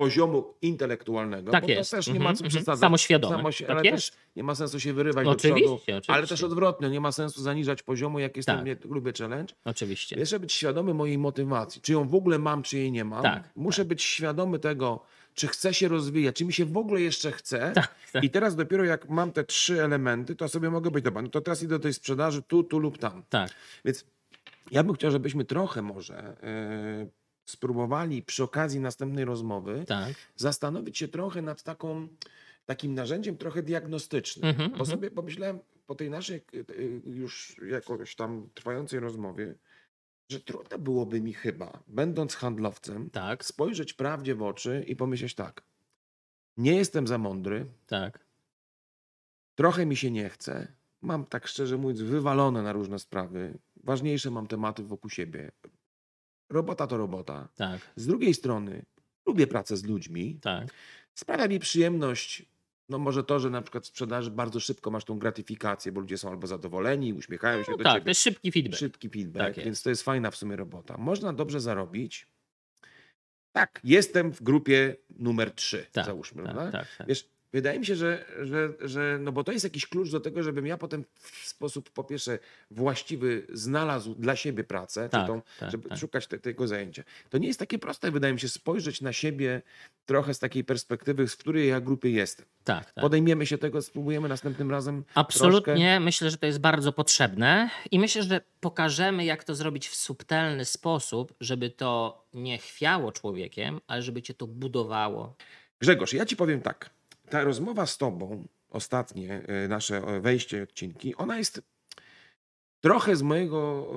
poziomu 0.00 0.54
intelektualnego, 0.62 1.52
tak 1.52 1.64
bo 1.64 1.70
jest. 1.70 1.90
to 1.90 1.96
też 1.96 2.06
nie 2.06 2.12
Mhm, 2.12 2.30
ma 2.32 2.36
co 2.36 2.44
mhm. 2.44 2.48
przesadzać. 2.50 2.80
Samoświadome. 2.80 3.36
Samoś- 3.36 3.58
tak 3.60 3.70
ale 3.70 3.82
jest. 3.84 4.10
też 4.12 4.18
nie 4.36 4.42
ma 4.42 4.54
sensu 4.54 4.80
się 4.80 4.92
wyrywać 4.92 5.26
Oczywiście, 5.26 5.48
do 5.68 5.76
przodu, 5.76 5.92
oczywiście. 5.92 6.12
ale 6.12 6.26
też 6.26 6.42
odwrotnie, 6.42 6.90
nie 6.90 7.00
ma 7.00 7.12
sensu 7.12 7.42
zaniżać 7.42 7.82
poziomu, 7.82 8.18
jak 8.18 8.36
jestem, 8.36 8.64
Tak. 8.66 8.84
lubię 8.84 9.12
challenge. 9.18 9.54
Oczywiście. 9.64 10.16
Muszę 10.16 10.40
być 10.40 10.52
świadomy 10.52 10.94
mojej 10.94 11.18
motywacji, 11.18 11.82
czy 11.82 11.92
ją 11.92 12.08
w 12.08 12.14
ogóle 12.14 12.38
mam, 12.38 12.62
czy 12.62 12.78
jej 12.78 12.92
nie 12.92 13.04
mam. 13.04 13.22
Tak, 13.22 13.50
Muszę 13.56 13.84
być 13.84 14.02
świadomy 14.02 14.58
tego, 14.58 15.02
czy 15.40 15.48
chcę 15.48 15.74
się 15.74 15.88
rozwijać, 15.88 16.36
czy 16.36 16.44
mi 16.44 16.52
się 16.52 16.64
w 16.64 16.76
ogóle 16.76 17.00
jeszcze 17.00 17.32
chce. 17.32 17.72
Tak, 17.80 17.94
tak. 18.12 18.24
I 18.24 18.30
teraz 18.30 18.56
dopiero 18.56 18.84
jak 18.84 19.08
mam 19.08 19.32
te 19.32 19.44
trzy 19.44 19.82
elementy, 19.82 20.36
to 20.36 20.48
sobie 20.48 20.70
mogę 20.70 20.90
być, 20.90 21.04
dobra, 21.04 21.22
no 21.22 21.28
to 21.28 21.40
teraz 21.40 21.62
idę 21.62 21.78
do 21.78 21.82
tej 21.82 21.94
sprzedaży 21.94 22.42
tu, 22.42 22.64
tu 22.64 22.78
lub 22.78 22.98
tam. 22.98 23.22
tak. 23.28 23.50
Więc 23.84 24.04
ja 24.70 24.84
bym 24.84 24.94
chciał, 24.94 25.10
żebyśmy 25.10 25.44
trochę 25.44 25.82
może 25.82 26.36
e, 26.42 27.06
spróbowali 27.46 28.22
przy 28.22 28.42
okazji 28.42 28.80
następnej 28.80 29.24
rozmowy 29.24 29.84
tak. 29.88 30.14
zastanowić 30.36 30.98
się 30.98 31.08
trochę 31.08 31.42
nad 31.42 31.62
taką, 31.62 32.08
takim 32.66 32.94
narzędziem 32.94 33.36
trochę 33.36 33.62
diagnostycznym. 33.62 34.50
Mhm, 34.50 34.70
Bo 34.70 34.74
mhm. 34.74 34.90
sobie 34.90 35.10
pomyślałem 35.10 35.58
po 35.86 35.94
tej 35.94 36.10
naszej 36.10 36.36
e, 36.36 36.58
e, 36.58 36.64
już 37.10 37.56
jakoś 37.70 38.14
tam 38.14 38.48
trwającej 38.54 39.00
rozmowie, 39.00 39.54
że 40.30 40.40
trudno 40.40 40.78
byłoby 40.78 41.20
mi 41.20 41.32
chyba, 41.34 41.82
będąc 41.88 42.34
handlowcem, 42.34 43.10
Tak, 43.10 43.44
spojrzeć 43.44 43.92
prawdzie 43.92 44.34
w 44.34 44.42
oczy 44.42 44.84
i 44.88 44.96
pomyśleć 44.96 45.34
tak. 45.34 45.62
Nie 46.56 46.74
jestem 46.76 47.06
za 47.06 47.18
mądry, 47.18 47.66
tak. 47.86 48.24
trochę 49.54 49.86
mi 49.86 49.96
się 49.96 50.10
nie 50.10 50.28
chce. 50.28 50.72
Mam 51.02 51.24
tak 51.26 51.46
szczerze 51.46 51.76
mówiąc 51.78 52.00
wywalone 52.00 52.62
na 52.62 52.72
różne 52.72 52.98
sprawy. 52.98 53.58
Ważniejsze 53.84 54.30
mam 54.30 54.46
tematy 54.46 54.82
wokół 54.82 55.10
siebie. 55.10 55.50
Robota 56.48 56.86
to 56.86 56.96
robota. 56.96 57.48
Tak, 57.56 57.80
Z 57.96 58.06
drugiej 58.06 58.34
strony 58.34 58.82
lubię 59.26 59.46
pracę 59.46 59.76
z 59.76 59.84
ludźmi. 59.84 60.38
tak. 60.42 60.68
Sprawia 61.14 61.48
mi 61.48 61.58
przyjemność, 61.58 62.46
no 62.90 62.98
może 62.98 63.24
to, 63.24 63.40
że 63.40 63.50
na 63.50 63.62
przykład 63.62 63.84
w 63.84 63.86
sprzedaży 63.86 64.30
bardzo 64.30 64.60
szybko 64.60 64.90
masz 64.90 65.04
tą 65.04 65.18
gratyfikację, 65.18 65.92
bo 65.92 66.00
ludzie 66.00 66.18
są 66.18 66.30
albo 66.30 66.46
zadowoleni, 66.46 67.12
uśmiechają 67.14 67.62
się 67.62 67.72
No 67.72 67.76
do 67.78 67.84
tak, 67.84 67.92
to 67.92 67.98
ciebie. 67.98 68.10
jest 68.10 68.20
szybki 68.22 68.52
feedback. 68.52 68.78
Szybki 68.78 69.08
feedback, 69.10 69.54
Tak 69.56 69.64
więc 69.64 69.82
to 69.82 69.90
jest 69.90 70.02
fajna 70.02 70.30
w 70.30 70.36
sumie 70.36 70.56
robota. 70.56 70.96
Można 70.98 71.32
dobrze 71.32 71.60
zarobić. 71.60 72.26
Tak, 73.52 73.80
jestem 73.84 74.32
w 74.32 74.42
grupie 74.42 74.96
numer 75.18 75.50
3, 75.54 75.86
Tak, 75.92 76.06
załóżmy, 76.06 76.42
tak, 76.42 76.52
prawda? 76.54 76.78
tak, 76.78 76.88
tak. 76.98 77.06
Wiesz, 77.06 77.28
wydaje 77.52 77.78
mi 77.78 77.86
się, 77.86 77.96
że, 77.96 78.24
że, 78.42 78.72
że 78.80 79.18
no 79.20 79.32
bo 79.32 79.44
to 79.44 79.52
jest 79.52 79.64
jakiś 79.64 79.86
klucz 79.86 80.10
do 80.10 80.20
tego, 80.20 80.42
żebym 80.42 80.66
ja 80.66 80.78
potem 80.78 81.04
w 81.14 81.46
sposób 81.46 81.90
po 81.90 82.04
pierwsze 82.04 82.38
właściwy 82.70 83.46
znalazł 83.52 84.14
dla 84.14 84.36
siebie 84.36 84.64
pracę, 84.64 85.08
Tak, 85.08 85.26
tą, 85.26 85.42
tak, 85.60 85.70
żeby 85.70 85.88
tak. 85.88 85.98
szukać 85.98 86.26
te, 86.26 86.38
tego 86.38 86.68
zajęcia. 86.68 87.02
To 87.30 87.38
nie 87.38 87.48
jest 87.48 87.58
takie 87.58 87.78
proste, 87.78 88.10
wydaje 88.10 88.34
mi 88.34 88.40
się, 88.40 88.48
spojrzeć 88.48 89.00
na 89.00 89.12
siebie 89.12 89.62
trochę 90.06 90.34
z 90.34 90.38
takiej 90.38 90.64
perspektywy, 90.64 91.26
w 91.26 91.36
której 91.36 91.68
ja 91.68 91.80
grupie 91.80 92.10
jestem. 92.10 92.46
tak, 92.64 92.92
tak. 92.92 93.02
Podejmiemy 93.02 93.46
się 93.46 93.58
tego, 93.58 93.82
spróbujemy 93.82 94.28
następnym 94.28 94.70
razem 94.70 95.04
Absolutnie, 95.14 96.00
myślę, 96.00 96.30
że 96.30 96.36
to 96.36 96.46
jest 96.46 96.58
bardzo 96.60 96.92
potrzebne 96.92 97.70
i 97.90 97.98
myślę, 97.98 98.22
że 98.22 98.40
pokażemy, 98.60 99.24
jak 99.24 99.44
to 99.44 99.54
zrobić 99.54 99.88
w 99.88 99.94
subtelny 99.94 100.64
sposób, 100.64 101.34
żeby 101.40 101.70
to 101.70 102.24
nie 102.34 102.58
chwiało 102.58 103.12
człowiekiem, 103.12 103.80
ale 103.86 104.02
żeby 104.02 104.22
cię 104.22 104.34
to 104.34 104.46
budowało. 104.46 105.36
Grzegorz, 105.80 106.12
ja 106.12 106.26
ci 106.26 106.36
powiem 106.36 106.60
tak. 106.60 106.90
Ta 107.30 107.44
rozmowa 107.44 107.86
z 107.86 107.98
tobą, 107.98 108.48
ostatnie 108.68 109.42
e, 109.46 109.68
nasze 109.68 109.96
e, 109.96 110.20
wejście, 110.20 110.62
odcinki, 110.62 111.14
ona 111.16 111.38
jest 111.38 111.62
trochę 112.80 113.16
z 113.16 113.22
mojego, 113.22 113.92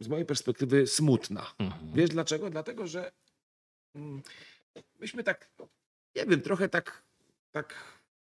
e, 0.00 0.04
z 0.04 0.08
mojej 0.08 0.26
perspektywy 0.26 0.86
smutna. 0.86 1.46
Mhm. 1.58 1.92
Wiesz 1.92 2.10
dlaczego? 2.10 2.50
Dlatego, 2.50 2.86
że 2.86 3.12
mm, 3.94 4.22
myśmy 5.00 5.24
tak, 5.24 5.50
nie 6.16 6.26
wiem, 6.26 6.40
trochę 6.40 6.68
tak, 6.68 7.02
tak 7.50 7.74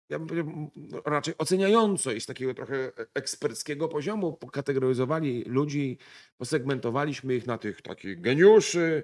ja 0.09 0.19
bym 0.19 0.27
powiedział, 0.27 0.53
m, 0.53 0.69
raczej 1.05 1.33
oceniająco 1.37 2.11
i 2.11 2.21
z 2.21 2.25
takiego 2.25 2.53
trochę 2.53 2.91
eksperckiego 3.13 3.87
poziomu 3.87 4.33
pokategoryzowali 4.33 5.43
ludzi, 5.43 5.97
posegmentowaliśmy 6.37 7.35
ich 7.35 7.47
na 7.47 7.57
tych 7.57 7.81
takich 7.81 8.21
geniuszy, 8.21 9.03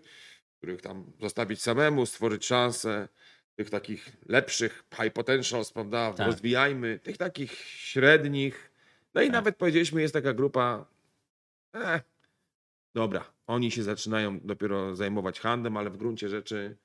których 0.58 0.82
tam 0.82 1.12
zostawić 1.22 1.62
samemu, 1.62 2.06
stworzyć 2.06 2.46
szansę, 2.46 3.08
tych 3.56 3.70
takich 3.70 4.12
lepszych, 4.30 4.84
high 5.02 5.14
potentials, 5.14 5.72
prawda, 5.72 6.14
Tak. 6.14 6.28
rozwijajmy, 6.28 7.00
tych 7.04 7.18
takich 7.18 7.52
średnich. 7.68 8.72
No 9.14 9.22
i 9.22 9.26
Tak. 9.26 9.34
nawet 9.34 9.56
powiedzieliśmy, 9.58 10.02
jest 10.02 10.14
taka 10.14 10.34
grupa, 10.34 10.86
e, 11.76 12.02
dobra, 12.96 13.32
oni 13.48 13.72
się 13.72 13.84
zaczynają 13.84 14.40
dopiero 14.40 14.96
zajmować 14.96 15.40
handlem, 15.40 15.78
ale 15.78 15.90
w 15.90 15.98
gruncie 15.98 16.30
rzeczy 16.30 16.78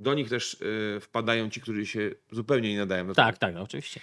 do 0.00 0.14
nich 0.14 0.28
też 0.28 0.54
y, 0.54 1.00
wpadają 1.00 1.50
ci, 1.50 1.60
którzy 1.60 1.86
się 1.86 2.10
zupełnie 2.32 2.70
nie 2.72 2.78
nadają 2.78 3.06
do 3.06 3.14
Tak, 3.14 3.38
tak, 3.38 3.56
oczywiście. 3.56 4.00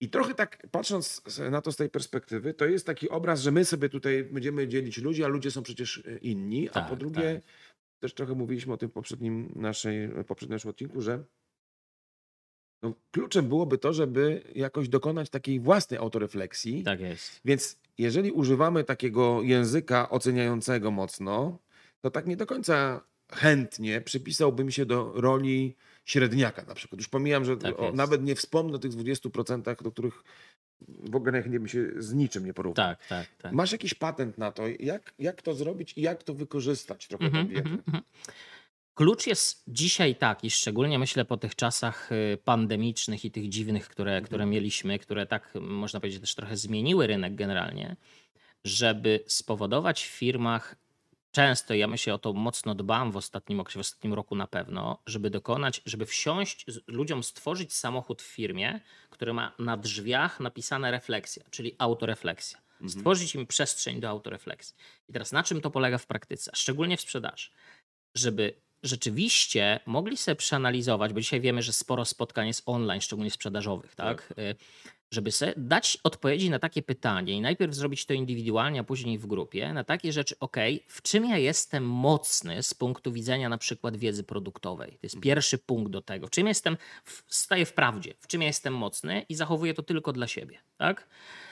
i 0.00 0.10
trochę 0.10 0.34
tak 0.34 0.66
patrząc 0.70 1.22
na 1.50 1.60
to 1.60 1.72
z 1.72 1.76
tej 1.76 1.90
perspektywy, 1.90 2.54
to 2.54 2.64
jest 2.66 2.86
taki 2.86 3.08
obraz, 3.08 3.40
że 3.40 3.50
my 3.52 3.64
sobie 3.64 3.88
tutaj 3.88 4.24
będziemy 4.24 4.68
dzielić 4.68 4.98
ludzi, 4.98 5.24
a 5.24 5.28
ludzie 5.28 5.50
są 5.50 5.62
przecież 5.62 5.98
e, 6.06 6.16
inni. 6.18 6.68
a 6.68 6.72
po 6.72 6.80
Tak, 6.80 6.98
drugie, 6.98 7.40
też 8.00 8.14
trochę 8.14 8.34
mówiliśmy 8.34 8.72
o 8.72 8.76
tym 8.76 8.88
w 8.88 8.92
poprzednim, 8.92 9.52
naszej, 9.56 10.08
poprzednim 10.26 10.54
naszym 10.54 10.70
odcinku, 10.70 11.00
że 11.00 11.24
no, 12.82 12.94
kluczem 13.10 13.48
byłoby 13.48 13.78
to, 13.78 13.92
żeby 13.92 14.42
jakoś 14.54 14.88
dokonać 14.88 15.30
takiej 15.30 15.60
własnej 15.60 16.00
autorefleksji. 16.00 16.82
Tak 16.82 17.00
jest. 17.00 17.40
Więc 17.44 17.78
jeżeli 17.98 18.32
używamy 18.32 18.84
takiego 18.84 19.42
języka 19.42 20.10
oceniającego 20.10 20.90
mocno, 20.90 21.58
to 22.00 22.10
tak 22.10 22.26
nie 22.26 22.36
do 22.36 22.46
końca 22.46 23.00
chętnie 23.32 24.00
przypisałbym 24.00 24.70
się 24.70 24.86
do 24.86 25.12
roli 25.14 25.76
średniaka 26.04 26.62
na 26.62 26.74
przykład. 26.74 27.00
Już 27.00 27.08
pomijam, 27.08 27.44
że 27.44 27.56
Tak 27.56 27.80
o, 27.80 27.92
nawet 27.92 28.22
nie 28.22 28.34
wspomnę 28.34 28.76
o 28.76 28.78
tych 28.78 28.90
20%, 28.92 29.82
do 29.82 29.90
których 29.90 30.24
w 30.88 31.16
ogóle 31.16 31.42
nie 31.42 31.60
bym 31.60 31.68
się 31.68 31.86
z 31.96 32.12
niczym 32.12 32.46
nie 32.46 32.54
porównał. 32.54 32.86
Tak, 32.86 33.06
tak, 33.06 33.26
tak. 33.38 33.52
Masz 33.52 33.72
jakiś 33.72 33.94
patent 33.94 34.38
na 34.38 34.52
to, 34.52 34.62
jak, 34.78 35.14
jak 35.18 35.42
to 35.42 35.54
zrobić 35.54 35.92
i 35.98 36.02
jak 36.02 36.22
to 36.22 36.34
wykorzystać 36.34 37.08
trochę 37.08 37.30
tą 37.30 37.48
wiedzę? 37.48 37.60
mhm, 37.60 37.82
mhm. 37.86 38.04
Klucz 38.94 39.26
jest 39.26 39.62
dzisiaj 39.68 40.16
taki, 40.16 40.50
szczególnie 40.50 40.98
myślę 40.98 41.24
po 41.24 41.36
tych 41.36 41.54
czasach 41.54 42.12
y, 42.12 42.38
pandemicznych 42.44 43.24
i 43.24 43.30
tych 43.30 43.48
dziwnych, 43.48 43.88
które, 43.88 44.22
które 44.22 44.46
mieliśmy, 44.46 44.98
które 44.98 45.26
tak 45.26 45.54
można 45.60 46.00
powiedzieć 46.00 46.20
też 46.20 46.34
trochę 46.34 46.56
zmieniły 46.56 47.06
rynek 47.06 47.34
generalnie, 47.34 47.96
żeby 48.64 49.24
spowodować 49.26 50.04
w 50.04 50.08
firmach, 50.08 50.76
często 51.36 51.74
ja 51.74 51.86
myślę 51.86 52.14
o 52.14 52.18
to 52.18 52.32
mocno 52.32 52.74
dbam 52.74 53.12
w 53.12 53.16
ostatnim 53.16 53.60
okresie, 53.60 53.78
w 53.78 53.80
ostatnim 53.80 54.14
roku 54.14 54.36
na 54.36 54.46
pewno, 54.46 55.02
żeby 55.06 55.30
dokonać, 55.30 55.82
żeby 55.86 56.06
wsiąść, 56.06 56.66
ludziom 56.86 57.22
stworzyć 57.22 57.74
samochód 57.74 58.22
w 58.22 58.26
firmie, 58.26 58.80
który 59.10 59.32
ma 59.32 59.52
na 59.58 59.76
drzwiach 59.76 60.40
napisane 60.40 60.90
refleksja, 60.90 61.44
czyli 61.50 61.74
autorefleksja. 61.78 62.58
Stworzyć 62.88 63.34
im 63.34 63.46
przestrzeń 63.46 64.00
do 64.00 64.08
autorefleksji. 64.08 64.76
I 65.08 65.12
teraz 65.12 65.32
na 65.32 65.42
czym 65.42 65.60
to 65.60 65.70
polega 65.70 65.98
w 65.98 66.06
praktyce, 66.06 66.50
szczególnie 66.54 66.96
w 66.96 67.00
sprzedaży? 67.00 67.50
żeby 68.14 68.54
rzeczywiście 68.82 69.80
mogli 69.86 70.16
sobie 70.16 70.36
przeanalizować, 70.36 71.12
bo 71.12 71.20
dzisiaj 71.20 71.40
wiemy, 71.40 71.62
że 71.62 71.72
sporo 71.72 72.04
spotkań 72.04 72.46
jest 72.46 72.62
online, 72.66 73.00
szczególnie 73.00 73.30
sprzedażowych, 73.30 73.94
tak? 73.94 74.34
Y, 74.38 74.54
Żeby 75.10 75.32
sobie 75.32 75.54
dać 75.56 75.98
odpowiedzi 76.04 76.50
na 76.50 76.58
takie 76.58 76.82
pytanie 76.82 77.32
i 77.32 77.40
najpierw 77.40 77.74
zrobić 77.74 78.06
to 78.06 78.14
indywidualnie, 78.14 78.80
a 78.80 78.84
później 78.84 79.18
w 79.18 79.26
grupie, 79.26 79.72
na 79.72 79.84
takie 79.84 80.12
rzeczy, 80.12 80.38
ok, 80.40 80.56
w 80.88 81.02
czym 81.02 81.24
ja 81.24 81.38
jestem 81.38 81.84
mocny 81.84 82.62
z 82.62 82.74
punktu 82.74 83.12
widzenia 83.12 83.48
na 83.48 83.58
przykład 83.58 83.96
wiedzy 83.96 84.24
produktowej. 84.24 84.90
To 84.90 84.98
jest 85.02 85.20
pierwszy 85.20 85.58
punkt 85.58 85.92
do 85.92 86.02
tego. 86.02 86.26
W 86.26 86.30
czym 86.30 86.46
jestem, 86.46 86.76
staję 87.28 87.66
w 87.66 87.72
prawdzie, 87.72 88.14
w 88.20 88.26
czym 88.26 88.42
ja 88.42 88.46
jestem 88.46 88.74
mocny 88.74 89.26
i 89.28 89.34
zachowuję 89.34 89.74
to 89.74 89.82
tylko 89.82 90.12
dla 90.12 90.26
siebie, 90.26 90.58
tak? 90.76 91.08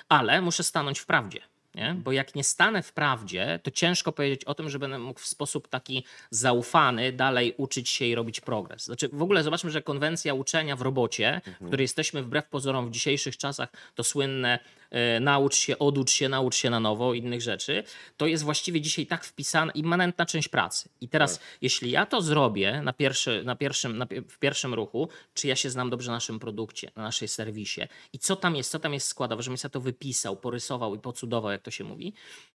Ale 0.09 0.43
muszę 0.43 0.63
stanąć 0.63 0.99
w 0.99 1.07
prawdzie. 1.07 1.41
Nie? 1.75 1.97
Bo 2.05 2.13
jak 2.13 2.35
nie 2.35 2.45
stanę 2.45 2.83
w 2.83 2.93
prawdzie, 2.93 3.61
to 3.63 3.71
ciężko 3.71 4.13
powiedzieć 4.13 4.45
o 4.45 4.55
tym, 4.55 4.71
że 4.71 4.79
będę 4.79 4.99
mógł 4.99 5.21
w 5.21 5.27
sposób 5.27 5.69
taki 5.69 6.05
zaufany 6.31 7.13
dalej 7.13 7.55
uczyć 7.57 7.89
się 7.89 8.05
i 8.05 8.15
robić 8.15 8.41
progres. 8.41 8.85
Znaczy, 8.85 9.09
w 9.13 9.23
ogóle 9.23 9.43
zobaczmy, 9.43 9.71
że 9.71 9.83
konwencja 9.83 10.35
uczenia 10.35 10.77
w 10.77 10.83
robocie, 10.83 11.41
w 11.61 11.67
której 11.67 11.85
jesteśmy 11.85 12.23
wbrew 12.23 12.49
pozorom 12.49 12.89
w 12.89 12.91
dzisiejszych 12.91 13.37
czasach, 13.37 13.69
to 13.95 14.05
słynne 14.05 14.59
e, 14.91 15.21
naucz 15.21 15.57
się, 15.57 15.79
oducz 15.79 16.11
się, 16.11 16.29
naucz 16.29 16.55
się 16.55 16.71
na 16.71 16.81
nowo, 16.81 17.15
innych 17.15 17.43
rzeczy, 17.43 17.85
to 18.17 18.27
jest 18.27 18.45
właściwie 18.45 18.81
dzisiaj 18.81 19.07
tak 19.07 19.25
wpisana, 19.25 19.73
immanentna 19.73 20.27
część 20.27 20.49
pracy. 20.49 20.89
I 21.01 21.09
teraz, 21.09 21.41
jeśli 21.63 21.91
ja 21.91 22.07
to 22.07 22.23
zrobię 22.23 22.83
na 22.83 22.93
pierwszy, 22.93 23.43
na 23.45 23.57
pierwszym, 23.57 23.99
na, 23.99 24.07
w 24.29 24.39
pierwszym 24.39 24.75
ruchu, 24.75 25.09
czy 25.35 25.49
ja 25.49 25.57
się 25.57 25.71
znam 25.71 25.91
dobrze 25.91 26.11
na 26.11 26.17
naszym 26.17 26.39
produkcie, 26.39 26.91
na 26.97 27.03
naszej 27.03 27.29
serwisie 27.29 27.81
i 28.13 28.19
co 28.19 28.37
tam 28.37 28.57
jest, 28.57 28.71
co 28.71 28.79
tam 28.79 28.95
jest 28.95 29.07
składowe, 29.07 29.43
żebym 29.43 29.59
sobie 29.59 29.73
to 29.73 29.81
wypisał, 29.81 30.37
porysował 30.37 30.95
i 30.95 30.99
pocudował, 30.99 31.51
jak 31.51 31.63
to 31.65 31.71
się 31.71 31.85
mówi, 31.85 32.15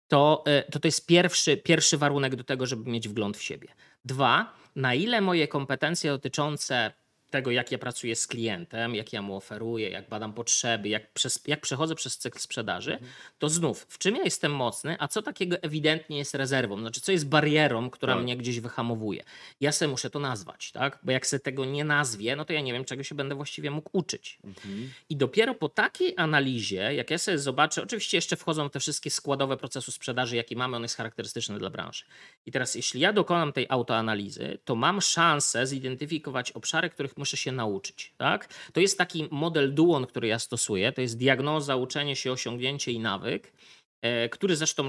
to 0.07 0.43
e, 0.47 0.63
to, 0.63 0.79
to 0.79 0.87
jest 0.87 1.05
pierwszy, 1.05 1.57
pierwszy 1.57 1.97
warunek 1.97 2.35
do 2.35 2.43
tego, 2.43 2.65
żeby 2.65 2.91
mieć 2.91 3.07
wgląd 3.09 3.37
w 3.37 3.43
siebie. 3.43 3.67
Dwa, 4.05 4.53
na 4.75 4.93
ile 4.93 5.21
moje 5.21 5.47
kompetencje 5.47 6.11
dotyczące 6.11 6.91
tego, 7.29 7.51
jak 7.51 7.71
ja 7.71 7.77
pracuję 7.77 8.15
z 8.15 8.27
klientem, 8.27 8.95
jak 8.95 9.13
ja 9.13 9.21
mu 9.21 9.35
oferuję, 9.35 9.89
jak 9.89 10.09
badam 10.09 10.33
potrzeby, 10.33 10.89
jak, 10.89 11.11
przez, 11.13 11.43
jak 11.47 11.61
przechodzę 11.61 11.95
przez 11.95 12.17
cykl 12.17 12.39
sprzedaży, 12.39 12.99
to 13.39 13.49
znów, 13.49 13.85
w 13.89 13.97
czym 13.97 14.15
ja 14.15 14.23
jestem 14.23 14.55
mocny, 14.55 14.95
a 14.99 15.07
co 15.07 15.21
takiego 15.21 15.57
ewidentnie 15.61 16.17
jest 16.17 16.35
rezerwą, 16.35 16.79
znaczy 16.79 17.01
co 17.01 17.11
jest 17.11 17.27
barierą, 17.29 17.89
która 17.89 18.13
Tak. 18.13 18.23
mnie 18.23 18.37
gdzieś 18.37 18.59
wyhamowuje. 18.59 19.23
Ja 19.61 19.71
sobie 19.71 19.89
muszę 19.89 20.09
to 20.09 20.19
nazwać, 20.19 20.71
tak? 20.71 20.99
Bo 21.03 21.11
jak 21.11 21.27
sobie 21.27 21.39
tego 21.39 21.65
nie 21.65 21.83
nazwie, 21.83 22.35
no 22.35 22.45
to 22.45 22.53
ja 22.53 22.61
nie 22.61 22.73
wiem, 22.73 22.85
czego 22.85 23.03
się 23.03 23.15
będę 23.15 23.35
właściwie 23.35 23.71
mógł 23.71 23.89
uczyć. 23.93 24.39
I 25.09 25.17
dopiero 25.17 25.55
po 25.55 25.69
takiej 25.69 26.13
analizie, 26.17 26.93
jak 26.93 27.11
ja 27.11 27.17
sobie 27.17 27.39
zobaczę, 27.39 27.83
oczywiście 27.83 28.17
jeszcze 28.17 28.35
wchodzą 28.35 28.69
te 28.69 28.79
wszystkie 28.79 29.09
składowe 29.11 29.57
procesu 29.57 29.91
sprzedaży, 29.91 30.35
jakie 30.35 30.55
mamy, 30.55 30.75
on 30.75 30.81
jest 30.81 30.95
charakterystyczny 30.97 31.59
dla 31.59 31.69
branży. 31.69 32.05
I 32.45 32.51
teraz, 32.51 32.75
jeśli 32.75 32.99
ja 33.01 33.13
dokonam 33.13 33.53
tej 33.53 33.65
autoanalizy, 33.69 34.57
to 34.65 34.75
mam 34.75 35.01
szansę 35.01 35.67
zidentyfikować 35.67 36.51
obszary, 36.51 36.89
których 36.89 37.16
muszę 37.17 37.37
się 37.37 37.51
nauczyć. 37.51 38.13
Tak? 38.17 38.47
To 38.73 38.79
jest 38.79 38.97
taki 38.97 39.27
model 39.31 39.73
Duon, 39.73 40.05
który 40.07 40.27
ja 40.27 40.39
stosuję. 40.39 40.91
To 40.91 41.01
jest 41.01 41.17
diagnoza, 41.17 41.75
uczenie 41.75 42.15
się, 42.15 42.31
osiągnięcie 42.31 42.91
i 42.91 42.99
nawyk. 42.99 43.53
e, 44.01 44.29
Który 44.29 44.55
zresztą 44.55 44.87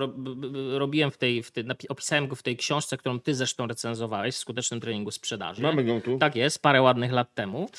robiłem 0.78 1.10
w 1.10 1.16
tej, 1.16 1.42
w 1.42 1.50
tej, 1.50 1.64
opisałem 1.88 2.28
go 2.28 2.36
w 2.36 2.42
tej 2.42 2.56
książce, 2.56 2.96
którą 2.96 3.20
ty 3.20 3.34
zresztą 3.34 3.66
recenzowałeś 3.66 4.34
w 4.34 4.38
skutecznym 4.38 4.80
treningu 4.80 5.10
sprzedaży. 5.10 5.62
Mamy 5.62 5.82
ją 5.84 6.00
tu. 6.00 6.18
Tak 6.18 6.36
jest, 6.36 6.62
parę 6.62 6.82
ładnych 6.82 7.12
lat 7.12 7.34
temu. 7.34 7.70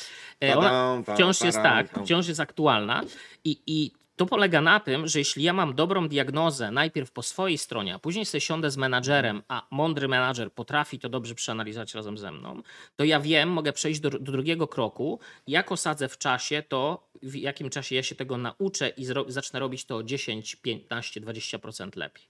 E, 0.43 0.57
Ona 0.57 1.03
wciąż 1.15 1.41
jest 1.41 1.57
tak, 1.57 1.99
wciąż 2.03 2.27
jest 2.27 2.39
aktualna 2.39 3.01
i, 3.43 3.57
i 3.67 3.91
to 4.19 4.25
polega 4.25 4.61
na 4.61 4.79
tym, 4.79 5.07
że 5.07 5.19
jeśli 5.19 5.43
ja 5.43 5.53
mam 5.53 5.75
dobrą 5.75 6.07
diagnozę 6.07 6.71
najpierw 6.71 7.11
po 7.11 7.23
swojej 7.23 7.57
stronie, 7.57 7.95
a 7.95 7.99
później 7.99 8.25
sobie 8.25 8.41
siądę 8.41 8.71
z 8.71 8.77
menadżerem, 8.77 9.43
a 9.47 9.67
mądry 9.71 10.07
menadżer 10.07 10.53
potrafi 10.53 10.99
to 10.99 11.09
dobrze 11.09 11.35
przeanalizować 11.35 11.93
razem 11.93 12.17
ze 12.17 12.31
mną, 12.31 12.61
to 12.95 13.03
ja 13.03 13.19
wiem, 13.19 13.49
mogę 13.49 13.73
przejść 13.73 13.99
do, 13.99 14.09
do 14.09 14.19
drugiego 14.19 14.67
kroku, 14.67 15.19
jak 15.47 15.71
osadzę 15.71 16.09
w 16.09 16.17
czasie 16.17 16.63
to, 16.67 17.09
w 17.23 17.35
jakim 17.35 17.69
czasie 17.69 17.95
ja 17.95 18.03
się 18.03 18.15
tego 18.15 18.37
nauczę 18.37 18.89
i 18.89 19.05
zacznę 19.27 19.59
robić 19.59 19.85
to 19.85 19.95
o 19.95 20.03
10, 20.03 20.55
15, 20.55 21.21
20% 21.21 21.97
lepiej. 21.97 22.23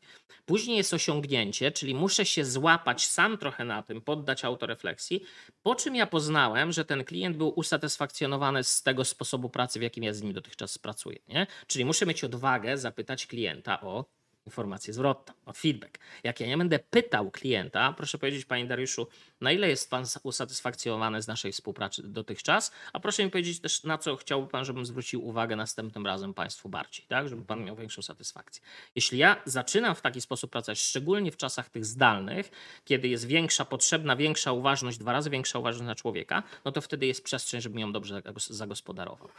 Później 0.46 0.78
jest 0.78 0.94
osiągnięcie, 0.94 1.72
czyli 1.72 1.96
muszę 1.96 2.26
się 2.26 2.46
złapać 2.46 3.08
sam 3.08 3.38
trochę 3.38 3.66
na 3.66 3.84
tym, 3.84 4.02
poddać 4.02 4.46
autorefleksji, 4.46 5.24
po 5.64 5.76
czym 5.76 5.96
ja 5.96 6.08
poznałem, 6.08 6.72
że 6.72 6.86
ten 6.86 7.04
klient 7.04 7.38
był 7.38 7.54
usatysfakcjonowany 7.56 8.64
z 8.64 8.84
tego 8.84 9.06
sposobu 9.06 9.50
pracy, 9.50 9.80
w 9.80 9.82
jakim 9.82 10.04
ja 10.04 10.14
z 10.14 10.22
nim 10.22 10.34
dotychczas 10.34 10.78
pracuję. 10.78 11.20
Nie? 11.28 11.48
Czyli 11.68 11.79
muszę 11.86 12.06
mieć 12.06 12.24
odwagę 12.24 12.78
zapytać 12.78 13.28
klienta 13.28 13.82
o 13.82 14.06
informację 14.46 14.94
zwrotną, 14.94 15.34
o 15.46 15.54
feedback. 15.54 16.00
Jak 16.24 16.40
ja 16.40 16.48
nie 16.48 16.58
będę 16.58 16.80
pytał 16.80 17.32
klienta, 17.32 17.94
proszę 17.98 18.18
powiedzieć, 18.18 18.46
panie 18.46 18.66
Dariuszu, 18.66 19.08
na 19.42 19.52
ile 19.52 19.70
jest 19.70 19.90
pan 19.90 20.06
usatysfakcjonowany 20.24 21.22
z 21.22 21.28
naszej 21.28 21.52
współpracy 21.52 22.04
dotychczas, 22.04 22.72
a 22.94 23.00
proszę 23.00 23.26
mi 23.26 23.32
powiedzieć 23.32 23.60
też, 23.60 23.84
na 23.84 23.98
co 23.98 24.16
chciałby 24.16 24.48
pan, 24.48 24.66
żebym 24.66 24.86
zwrócił 24.86 25.28
uwagę 25.28 25.56
następnym 25.56 26.06
razem 26.06 26.34
państwu 26.34 26.70
bardziej, 26.70 27.06
tak? 27.08 27.30
żeby 27.30 27.46
pan 27.46 27.64
miał 27.64 27.76
większą 27.76 28.02
satysfakcję. 28.02 28.64
Jeśli 28.96 29.18
ja 29.18 29.42
zaczynam 29.46 29.96
w 29.96 30.02
taki 30.02 30.22
sposób 30.22 30.52
pracować, 30.52 30.80
szczególnie 30.80 31.32
w 31.32 31.38
czasach 31.38 31.70
tych 31.70 31.86
zdalnych, 31.86 32.52
kiedy 32.86 33.08
jest 33.08 33.28
większa, 33.28 33.66
potrzebna 33.66 34.16
większa 34.16 34.52
uważność, 34.52 34.98
dwa 34.98 35.12
razy 35.12 35.30
większa 35.30 35.60
uważność 35.60 35.88
na 35.88 35.96
człowieka, 35.96 36.44
no 36.66 36.72
to 36.72 36.82
wtedy 36.82 37.06
jest 37.06 37.24
przestrzeń, 37.24 37.62
żebym 37.62 37.80
ją 37.80 37.92
dobrze 37.92 38.22
zagos- 38.22 38.54
zagospodarował. 38.54 39.30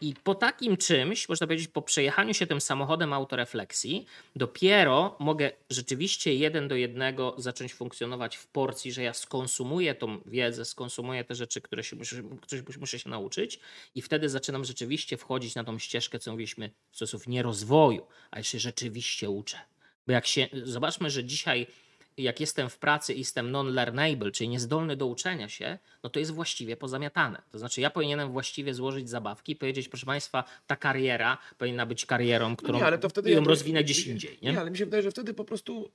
I 0.00 0.14
po 0.14 0.34
takim 0.34 0.76
czymś, 0.76 1.28
można 1.28 1.46
powiedzieć, 1.46 1.68
po 1.68 1.82
przejechaniu 1.82 2.34
się 2.34 2.46
tym 2.46 2.60
samochodem 2.60 3.12
autorefleksji, 3.12 4.06
dopiero 4.36 5.16
mogę 5.18 5.50
rzeczywiście 5.70 6.34
jeden 6.34 6.68
do 6.68 6.74
jednego 6.74 7.34
zacząć 7.38 7.74
funkcjonować 7.74 8.36
w 8.36 8.46
porcji, 8.46 8.92
że 8.92 9.02
ja 9.02 9.14
skonsumuję 9.14 9.45
tą 9.98 10.20
wiedzę, 10.26 10.64
skonsumuję 10.64 11.24
te 11.24 11.34
rzeczy, 11.34 11.60
które 11.60 11.84
się 11.84 11.96
muszę, 11.96 12.22
których 12.40 12.78
muszę 12.80 12.98
się 12.98 13.10
nauczyć 13.10 13.60
i 13.94 14.02
wtedy 14.02 14.28
zaczynam 14.28 14.64
rzeczywiście 14.64 15.16
wchodzić 15.16 15.54
na 15.54 15.64
tą 15.64 15.78
ścieżkę, 15.78 16.18
co 16.18 16.30
mówiliśmy, 16.30 16.70
stosów 16.92 17.26
nie 17.28 17.42
rozwoju, 17.42 18.06
ale 18.30 18.44
się 18.44 18.58
rzeczywiście 18.58 19.30
uczę. 19.30 19.58
Bo 20.06 20.12
jak 20.12 20.26
się, 20.26 20.48
zobaczmy, 20.64 21.10
że 21.10 21.24
dzisiaj 21.24 21.66
jak 22.16 22.40
jestem 22.40 22.70
w 22.70 22.78
pracy 22.78 23.14
i 23.14 23.18
jestem 23.18 23.50
non-learnable, 23.50 24.30
czyli 24.32 24.48
niezdolny 24.48 24.96
do 24.96 25.06
uczenia 25.06 25.48
się, 25.48 25.78
no 26.02 26.10
to 26.10 26.18
jest 26.18 26.30
właściwie 26.30 26.76
pozamiatane. 26.76 27.42
To 27.52 27.58
znaczy 27.58 27.80
ja 27.80 27.90
powinienem 27.90 28.32
właściwie 28.32 28.74
złożyć 28.74 29.08
zabawki 29.10 29.52
i 29.52 29.56
powiedzieć, 29.56 29.88
proszę 29.88 30.06
Państwa, 30.06 30.44
ta 30.66 30.76
kariera 30.76 31.38
powinna 31.58 31.86
być 31.86 32.06
karierą, 32.06 32.56
którą 32.56 32.72
No 32.72 32.78
nie, 32.78 32.86
ale 32.86 32.98
to 32.98 33.08
wtedy 33.08 33.30
ją 33.30 33.40
ja- 33.42 33.48
rozwinę 33.48 33.84
gdzieś 33.84 34.06
indziej. 34.06 34.38
Nie? 34.42 34.52
Nie, 34.52 34.60
ale 34.60 34.70
mi 34.70 34.78
się 34.78 34.84
wydaje, 34.84 35.02
że 35.02 35.10
wtedy 35.10 35.34
po 35.34 35.44
prostu 35.44 35.90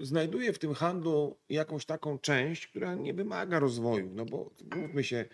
znajduję 0.00 0.52
w 0.52 0.58
tym 0.58 0.74
handlu 0.74 1.36
jakąś 1.48 1.86
taką 1.86 2.18
część, 2.18 2.66
która 2.66 2.94
nie 2.94 3.14
wymaga 3.14 3.58
rozwoju. 3.58 4.10
No 4.14 4.24
bo 4.24 4.50
mówmy 4.76 5.04
się, 5.04 5.24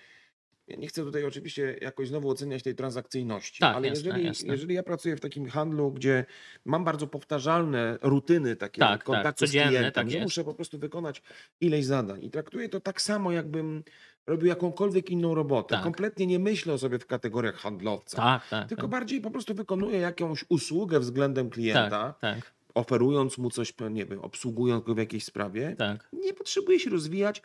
ja 0.68 0.76
nie 0.76 0.88
chcę 0.88 1.04
tutaj 1.04 1.24
oczywiście 1.24 1.78
jakoś 1.80 2.08
znowu 2.08 2.30
oceniać 2.30 2.62
tej 2.62 2.74
transakcyjności, 2.74 3.60
Tak, 3.60 3.76
ale 3.76 3.88
jasne, 3.88 4.08
jeżeli, 4.08 4.26
jasne. 4.26 4.48
jeżeli 4.52 4.74
ja 4.74 4.82
pracuję 4.82 5.16
w 5.16 5.20
takim 5.20 5.48
handlu, 5.48 5.92
gdzie 5.92 6.24
mam 6.64 6.84
bardzo 6.84 7.06
powtarzalne 7.06 7.98
rutyny 8.02 8.56
takie 8.56 8.80
Tak, 8.80 8.90
tak, 8.90 9.04
kontaktu 9.04 9.46
z 9.46 9.48
codzienne, 9.48 9.70
klientem, 9.70 9.92
tak 9.92 10.10
że 10.10 10.20
muszę 10.20 10.44
po 10.44 10.54
prostu 10.54 10.78
wykonać 10.78 11.22
ileś 11.60 11.84
zadań 11.84 12.24
i 12.24 12.30
traktuję 12.30 12.68
to 12.68 12.80
tak 12.80 13.02
samo, 13.02 13.32
jakbym 13.32 13.84
robił 14.26 14.46
jakąkolwiek 14.48 15.10
inną 15.10 15.34
robotę. 15.34 15.74
Tak. 15.74 15.84
Kompletnie 15.84 16.26
nie 16.26 16.38
myślę 16.38 16.72
o 16.72 16.78
sobie 16.78 16.98
w 16.98 17.06
kategoriach 17.06 17.54
handlowca. 17.54 18.16
Tak, 18.16 18.48
tak. 18.48 18.68
Tylko 18.68 18.82
tak. 18.82 18.90
bardziej 18.90 19.20
po 19.20 19.30
prostu 19.30 19.54
wykonuję 19.54 19.98
jakąś 19.98 20.44
usługę 20.48 21.00
względem 21.00 21.50
klienta, 21.50 21.90
Tak, 21.90 22.18
tak, 22.20 22.52
oferując 22.74 23.38
mu 23.38 23.50
coś, 23.50 23.74
nie 23.90 24.06
wiem, 24.06 24.20
obsługując 24.20 24.84
go 24.84 24.94
w 24.94 24.98
jakiejś 24.98 25.24
sprawie. 25.24 25.74
tak. 25.78 26.08
Nie 26.12 26.34
potrzebuję 26.34 26.80
się 26.80 26.90
rozwijać, 26.90 27.42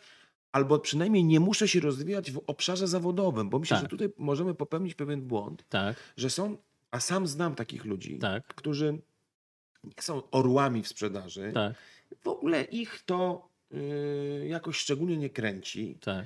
albo 0.52 0.80
przynajmniej 0.80 1.24
nie 1.24 1.40
muszę 1.40 1.68
się 1.68 1.80
rozwijać 1.80 2.32
w 2.32 2.42
obszarze 2.48 2.88
zawodowym, 2.88 3.50
bo 3.50 3.60
myślę, 3.60 3.78
Tak. 3.78 3.84
że 3.84 3.90
tutaj 3.90 4.10
możemy 4.18 4.54
popełnić 4.56 4.96
pewien 4.96 5.22
błąd, 5.22 5.66
Tak, 5.70 5.96
że 6.18 6.30
są, 6.30 6.58
a 6.92 7.00
sam 7.00 7.28
znam 7.28 7.56
takich 7.56 7.86
ludzi, 7.86 8.20
tak, 8.20 8.48
którzy 8.48 9.02
nie 9.84 9.92
są 10.02 10.22
orłami 10.32 10.84
w 10.84 10.88
sprzedaży. 10.88 11.52
tak, 11.54 11.74
W 12.24 12.28
ogóle 12.28 12.64
ich 12.64 13.04
to 13.06 13.50
yy, 13.72 14.48
jakoś 14.48 14.78
szczególnie 14.78 15.18
nie 15.18 15.30
kręci. 15.30 15.98
tak. 16.02 16.26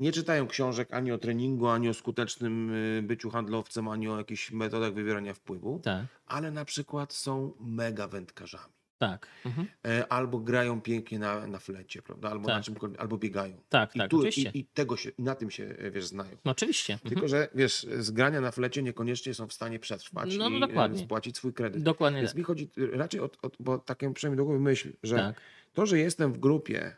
Nie 0.00 0.12
czytają 0.12 0.46
książek 0.46 0.88
ani 0.94 1.12
o 1.12 1.18
treningu, 1.18 1.68
ani 1.68 1.88
o 1.88 1.94
skutecznym 1.94 2.72
yy, 2.94 3.02
byciu 3.02 3.30
handlowcem, 3.30 3.88
ani 3.88 4.08
o 4.08 4.18
jakichś 4.18 4.50
metodach 4.52 4.92
wywierania 4.94 5.34
wpływu, 5.34 5.80
Tak, 5.84 6.04
ale 6.26 6.50
na 6.50 6.64
przykład 6.64 7.12
są 7.12 7.52
mega 7.60 8.08
wędkarzami. 8.08 8.72
tak. 8.98 9.26
Mhm. 9.46 9.66
E, 9.86 10.12
Albo 10.12 10.38
grają 10.38 10.80
pięknie 10.80 11.18
na, 11.18 11.46
na 11.46 11.58
flecie, 11.58 12.02
prawda? 12.02 12.30
Albo 12.30 12.48
na 12.48 12.54
Tak. 12.54 12.64
czymkolwiek, 12.64 13.00
albo 13.00 13.18
biegają. 13.18 13.56
Tak, 13.68 13.96
I, 13.96 13.98
tak, 13.98 14.10
tu, 14.10 14.18
oczywiście. 14.18 14.50
i, 14.54 14.58
I 14.58 14.64
tego 14.64 14.96
się, 14.96 15.10
i 15.10 15.22
na 15.22 15.34
tym 15.34 15.50
się, 15.50 15.64
e, 15.78 15.90
wiesz, 15.90 16.06
znają. 16.06 16.36
No 16.44 16.50
oczywiście. 16.52 16.92
Mhm. 16.92 17.10
Tylko, 17.10 17.28
że 17.28 17.48
wiesz, 17.54 17.86
z 17.98 18.10
grania 18.10 18.40
na 18.40 18.50
flecie 18.50 18.82
niekoniecznie 18.82 19.34
są 19.34 19.46
w 19.48 19.52
stanie 19.52 19.78
przetrwać 19.78 20.36
No, 20.36 20.50
no 20.50 20.56
i 20.56 20.60
dokładnie. 20.60 21.00
e, 21.00 21.04
spłacić 21.04 21.36
swój 21.36 21.52
kredyt. 21.52 21.82
Dokładnie 21.82 22.18
Więc 22.20 22.30
tak. 22.30 22.38
mi 22.38 22.44
chodzi 22.44 22.70
raczej 22.92 23.20
o, 23.20 23.24
o 23.42 23.50
bo 23.60 23.78
taką 23.78 24.14
przynajmniej 24.14 24.36
do 24.36 24.44
głowy 24.44 24.60
myśl, 24.60 24.92
że 25.02 25.16
Tak, 25.16 25.40
to, 25.72 25.86
że 25.86 25.98
jestem 25.98 26.32
w 26.32 26.38
grupie 26.38 26.96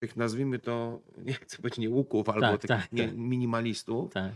tych 0.00 0.16
nazwijmy 0.16 0.58
to, 0.58 1.00
nie 1.26 1.32
chcę 1.32 1.62
być 1.62 1.78
nieuków 1.78 2.28
albo 2.28 2.40
Tak, 2.40 2.60
takich 2.62 2.68
tak, 2.68 2.92
nie, 2.92 3.06
tak. 3.08 3.16
minimalistów, 3.16 4.12
tak. 4.12 4.32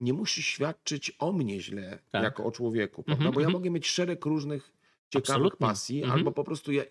nie 0.00 0.12
musi 0.12 0.42
świadczyć 0.42 1.12
o 1.18 1.32
mnie 1.32 1.60
źle 1.60 1.98
Tak. 2.10 2.22
jako 2.22 2.44
o 2.44 2.50
człowieku, 2.50 3.02
prawda? 3.02 3.24
Mhm, 3.24 3.34
Bo 3.34 3.40
ja 3.40 3.46
mhm. 3.46 3.52
mogę 3.60 3.70
mieć 3.70 3.86
szereg 3.86 4.24
różnych 4.24 4.72
ciekawych 5.10 5.30
Absolutnie. 5.36 5.66
pasji, 5.66 5.98
Mhm. 6.02 6.18
albo 6.18 6.32
po 6.32 6.44
prostu 6.44 6.72
ja, 6.72 6.82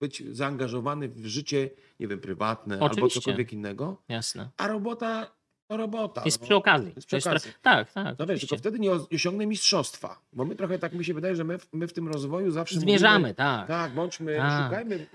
być 0.00 0.22
zaangażowany 0.36 1.08
w 1.08 1.26
życie, 1.26 1.70
nie 2.00 2.08
wiem, 2.08 2.20
prywatne, 2.20 2.74
albo 2.74 2.86
Oczywiście. 2.86 3.20
cokolwiek 3.20 3.52
innego, 3.52 4.02
Jasne. 4.08 4.48
a 4.56 4.68
robota 4.68 5.38
to 5.70 5.76
robota. 5.76 6.22
Jest 6.24 6.40
no. 6.40 6.44
przy 6.46 6.54
okazji. 6.56 6.92
Jest 6.96 7.06
przy 7.08 7.16
jest 7.16 7.26
okazji. 7.26 7.52
Tak, 7.62 7.92
tak. 7.92 8.18
No 8.18 8.26
wiesz, 8.26 8.40
tylko 8.40 8.56
wtedy 8.56 8.78
nie 8.78 8.90
os- 8.90 9.06
osiągnę 9.14 9.46
mistrzostwa, 9.46 10.20
bo 10.32 10.44
my 10.44 10.56
trochę 10.56 10.78
tak 10.78 10.92
mi 10.92 11.04
się 11.04 11.14
wydaje, 11.14 11.36
że 11.36 11.44
my, 11.44 11.58
w- 11.58 11.68
my 11.72 11.88
w 11.88 11.92
tym 11.92 12.08
rozwoju 12.08 12.50
zawsze 12.50 12.80
Zmierzamy, 12.80 13.18
mówimy, 13.18 13.34
tak. 13.34 13.68
tak, 13.68 13.94
bądźmy, 13.94 14.36
Tak. 14.36 14.64
szukajmy 14.64 15.06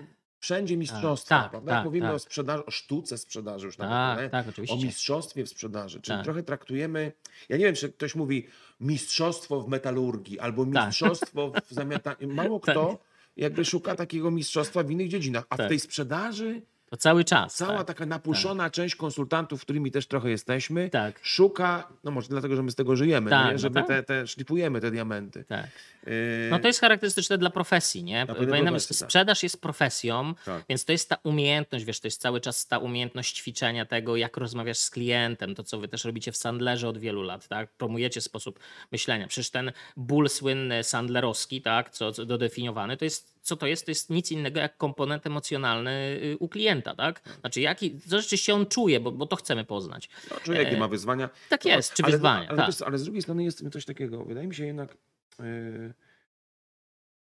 wszędzie 0.44 0.76
mistrzostwa, 0.76 1.40
tak, 1.42 1.50
prawda? 1.50 1.70
tak, 1.70 1.76
Jak 1.76 1.84
mówimy 1.84 2.06
tak. 2.06 2.16
o 2.16 2.18
sprzedaży, 2.18 2.66
o 2.66 2.70
sztuce 2.70 3.18
sprzedaży 3.18 3.66
już 3.66 3.78
nawet, 3.78 4.30
Tak, 4.30 4.30
tak, 4.30 4.46
o 4.46 4.50
oczywiście. 4.50 4.76
mistrzostwie 4.86 5.44
w 5.44 5.48
sprzedaży. 5.48 6.00
Czyli 6.00 6.16
Tak. 6.16 6.24
trochę 6.24 6.42
traktujemy, 6.42 7.12
ja 7.48 7.56
nie 7.56 7.64
wiem, 7.64 7.74
czy 7.74 7.92
ktoś 7.92 8.14
mówi 8.14 8.46
mistrzostwo 8.80 9.60
w 9.60 9.68
metalurgii 9.68 10.38
albo 10.40 10.66
Tak. 10.66 10.86
mistrzostwo 10.86 11.52
w 11.68 11.74
zamiataniu. 11.74 12.28
Mało 12.34 12.60
Tak. 12.60 12.74
kto 12.74 12.98
jakby 13.36 13.64
szuka 13.64 13.94
takiego 13.96 14.30
mistrzostwa 14.30 14.82
w 14.82 14.90
innych 14.90 15.08
dziedzinach, 15.08 15.44
a 15.50 15.54
w 15.54 15.58
Tak. 15.58 15.68
tej 15.68 15.80
sprzedaży 15.80 16.62
To 16.94 16.98
cały 16.98 17.24
czas. 17.24 17.54
cała 17.54 17.78
tak. 17.78 17.86
taka 17.86 18.06
napuszona 18.06 18.70
część 18.70 18.94
konsultantów, 18.96 19.60
którymi 19.62 19.90
też 19.90 20.06
trochę 20.06 20.30
jesteśmy, 20.30 20.90
Tak, 20.90 21.20
szuka, 21.22 21.88
no 22.04 22.10
może 22.10 22.28
dlatego, 22.28 22.56
że 22.56 22.62
my 22.62 22.70
z 22.70 22.74
tego 22.74 22.96
żyjemy, 22.96 23.30
Tak, 23.30 23.46
nie? 23.46 23.52
no 23.52 23.58
żeby 23.58 23.74
tak. 23.74 23.86
te, 23.86 24.02
te, 24.02 24.26
szlifujemy 24.26 24.80
te 24.80 24.90
diamenty. 24.90 25.44
tak. 25.44 25.66
Yy, 26.06 26.12
No 26.50 26.58
to 26.58 26.66
jest 26.66 26.80
charakterystyczne 26.80 27.38
dla 27.38 27.50
profesji, 27.50 28.04
nie? 28.04 28.26
pewno 28.26 28.34
Pamiętam, 28.46 28.74
profesji, 28.74 28.96
tak. 28.98 29.08
sprzedaż 29.08 29.42
jest 29.42 29.60
profesją, 29.62 30.34
Tak. 30.44 30.64
więc 30.68 30.84
to 30.84 30.92
jest 30.92 31.08
ta 31.08 31.16
umiejętność, 31.22 31.84
wiesz, 31.84 32.00
to 32.00 32.06
jest 32.06 32.20
cały 32.20 32.40
czas 32.40 32.66
ta 32.66 32.78
umiejętność 32.78 33.36
ćwiczenia 33.36 33.86
tego, 33.86 34.16
jak 34.16 34.36
rozmawiasz 34.36 34.78
z 34.78 34.90
klientem, 34.90 35.54
to 35.54 35.62
co 35.64 35.78
wy 35.78 35.88
też 35.88 36.04
robicie 36.04 36.32
w 36.32 36.36
Sandlerze 36.36 36.88
od 36.88 36.98
wielu 36.98 37.22
lat, 37.22 37.48
tak? 37.48 37.70
Promujecie 37.72 38.20
sposób 38.20 38.58
myślenia. 38.92 39.26
Przecież 39.28 39.50
ten 39.50 39.72
ból 39.96 40.28
słynny 40.28 40.84
sandlerowski, 40.84 41.62
tak, 41.62 41.90
co, 41.90 42.12
co 42.12 42.26
dodefiniowany, 42.26 42.96
to 42.96 43.04
jest, 43.04 43.33
co 43.44 43.56
to 43.56 43.66
jest? 43.66 43.84
To 43.84 43.90
jest 43.90 44.10
nic 44.10 44.32
innego 44.32 44.60
jak 44.60 44.76
komponent 44.76 45.26
emocjonalny 45.26 46.20
y, 46.22 46.36
u 46.40 46.48
klienta, 46.48 46.94
tak? 46.94 47.22
Znaczy, 47.40 47.60
jaki, 47.60 48.00
co 48.00 48.20
rzeczywiście 48.20 48.54
on 48.54 48.66
czuje, 48.66 49.00
bo, 49.00 49.12
bo 49.12 49.26
to 49.26 49.36
chcemy 49.36 49.64
poznać. 49.64 50.08
No, 50.30 50.36
czy 50.42 50.54
jakie 50.54 50.76
ma 50.76 50.88
wyzwania? 50.88 51.30
Tak 51.48 51.64
No, 51.64 51.70
jest, 51.70 51.94
czy 51.94 52.02
ale, 52.02 52.12
wyzwania, 52.12 52.48
Ale, 52.48 52.56
tak. 52.56 52.74
ale 52.86 52.98
z 52.98 53.04
drugiej 53.04 53.22
strony 53.22 53.44
jest 53.44 53.70
coś 53.72 53.84
takiego. 53.84 54.24
Wydaje 54.24 54.46
mi 54.46 54.54
się 54.54 54.66
jednak, 54.66 54.96
yy, 55.38 55.94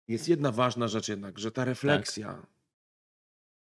jest 0.07 0.29
jedna 0.29 0.51
ważna 0.51 0.87
rzecz 0.87 1.07
jednak, 1.07 1.39
że 1.39 1.51
ta 1.51 1.65
refleksja 1.65 2.45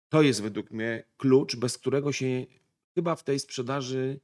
to 0.08 0.22
jest 0.22 0.42
według 0.42 0.70
mnie 0.70 1.04
klucz, 1.16 1.56
bez 1.56 1.78
którego 1.78 2.12
się 2.12 2.46
chyba 2.94 3.16
w 3.16 3.24
tej 3.24 3.38
sprzedaży 3.38 4.20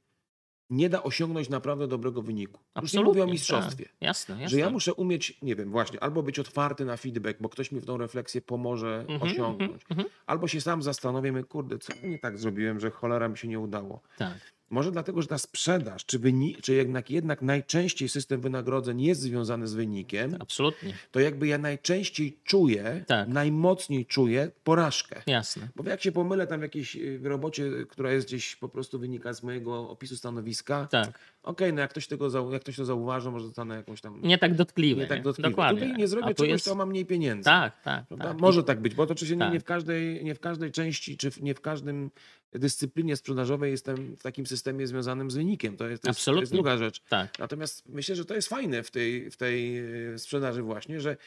nie 0.69 0.89
da 0.89 1.03
osiągnąć 1.03 1.49
naprawdę 1.49 1.87
dobrego 1.87 2.21
wyniku. 2.21 2.59
Już 2.81 2.93
nie 2.93 2.99
mówię 2.99 3.07
o 3.07 3.11
Absolutnie, 3.11 3.31
mistrzostwie. 3.31 3.85
Tak. 3.85 3.93
Jasne, 4.01 4.35
jasne. 4.35 4.49
Że 4.49 4.59
ja 4.59 4.69
muszę 4.69 4.93
umieć, 4.93 5.37
nie 5.41 5.55
wiem, 5.55 5.71
właśnie, 5.71 6.03
albo 6.03 6.23
być 6.23 6.39
otwarty 6.39 6.85
na 6.85 6.97
feedback, 6.97 7.41
bo 7.41 7.49
ktoś 7.49 7.71
mi 7.71 7.79
w 7.79 7.85
tą 7.85 7.97
refleksję 7.97 8.41
pomoże 8.41 9.05
Mhm, 9.09 9.21
osiągnąć. 9.31 9.71
mhm, 9.71 9.87
mhm. 9.89 10.07
Albo 10.25 10.47
się 10.47 10.61
sam 10.61 10.83
zastanowię, 10.83 11.43
kurde, 11.43 11.77
co 11.77 11.93
nie 12.03 12.19
tak 12.19 12.37
zrobiłem, 12.37 12.79
że 12.79 12.91
cholera 12.91 13.27
mi 13.29 13.37
się 13.37 13.47
nie 13.47 13.59
udało. 13.59 14.01
Tak, 14.17 14.37
Może 14.69 14.91
dlatego, 14.91 15.21
że 15.21 15.27
ta 15.27 15.37
sprzedaż, 15.37 16.05
czy, 16.05 16.19
wyni- 16.19 16.55
czy 16.61 16.73
jednak, 16.73 17.09
jednak 17.11 17.41
najczęściej 17.41 18.09
system 18.09 18.41
wynagrodzeń 18.41 19.01
jest 19.01 19.21
związany 19.21 19.67
z 19.67 19.73
wynikiem, 19.73 20.35
absolutnie. 20.39 20.93
to 21.11 21.19
jakby 21.19 21.47
ja 21.47 21.57
najczęściej 21.57 22.37
czuję, 22.43 23.03
Tak. 23.07 23.27
najmocniej 23.27 24.05
czuję 24.05 24.51
porażkę. 24.63 25.21
Jasne. 25.27 25.67
Bo 25.75 25.89
jak 25.89 26.01
się 26.01 26.11
pomylę 26.11 26.47
tam 26.47 26.59
w 26.59 26.63
jakiejś 26.63 26.95
y, 26.95 27.19
robocie, 27.23 27.71
która 27.89 28.11
jest 28.11 28.27
gdzieś 28.27 28.55
po 28.55 28.69
prostu 28.69 28.99
wynika 28.99 29.33
z 29.33 29.43
mojego 29.43 29.89
opisu 29.89 30.17
stanowiska, 30.17 30.87
Tak. 30.91 31.19
okej, 31.43 31.73
no 31.73 31.81
jak 31.81 31.89
ktoś, 31.89 32.07
tego 32.07 32.51
jak 32.51 32.61
ktoś 32.61 32.75
to 32.75 32.85
zauważy, 32.85 33.31
może 33.31 33.45
dostanę 33.45 33.75
jakąś 33.75 34.01
tam 34.01 34.21
Nie 34.21 34.37
tak 34.37 34.55
dotkliwy. 34.55 35.01
nie 35.01 35.07
tak 35.07 35.17
nie? 35.17 35.23
dotkliwe. 35.23 35.49
Dokładnie. 35.49 35.81
Tutaj 35.81 35.97
nie 35.97 36.07
zrobię 36.07 36.27
czegoś, 36.35 36.49
jest... 36.49 36.65
to 36.65 36.75
mam 36.75 36.89
mniej 36.89 37.05
pieniędzy. 37.05 37.43
Tak, 37.43 37.81
tak. 37.81 38.05
Tak. 38.19 38.39
Może 38.39 38.63
tak 38.63 38.81
być, 38.81 38.95
bo 38.95 39.05
to 39.05 39.11
oczywiście 39.11 39.35
nie, 39.35 39.39
Tak. 39.39 39.53
nie, 39.53 39.59
w 39.59 39.63
każdej, 39.63 40.23
nie 40.23 40.35
w 40.35 40.39
każdej 40.39 40.71
części, 40.71 41.17
czy 41.17 41.29
nie 41.41 41.53
w 41.55 41.61
każdym 41.61 42.11
dyscyplinie 42.53 43.15
sprzedażowej 43.15 43.71
jestem 43.71 44.15
w 44.15 44.23
takim 44.23 44.45
systemie 44.45 44.87
związanym 44.87 45.31
z 45.31 45.35
wynikiem. 45.35 45.77
To 45.77 45.87
jest, 45.87 46.03
to 46.03 46.09
jest, 46.09 46.25
to 46.25 46.39
jest 46.39 46.51
druga 46.51 46.77
rzecz. 46.77 47.01
Tak. 47.09 47.39
Natomiast 47.39 47.89
myślę, 47.89 48.15
że 48.15 48.25
to 48.25 48.35
jest 48.35 48.47
fajne 48.47 48.83
w 48.83 48.91
tej, 48.91 49.31
w 49.31 49.37
tej 49.37 49.77
e, 50.13 50.19
sprzedaży 50.19 50.61
właśnie, 50.61 50.99
że 50.99 51.17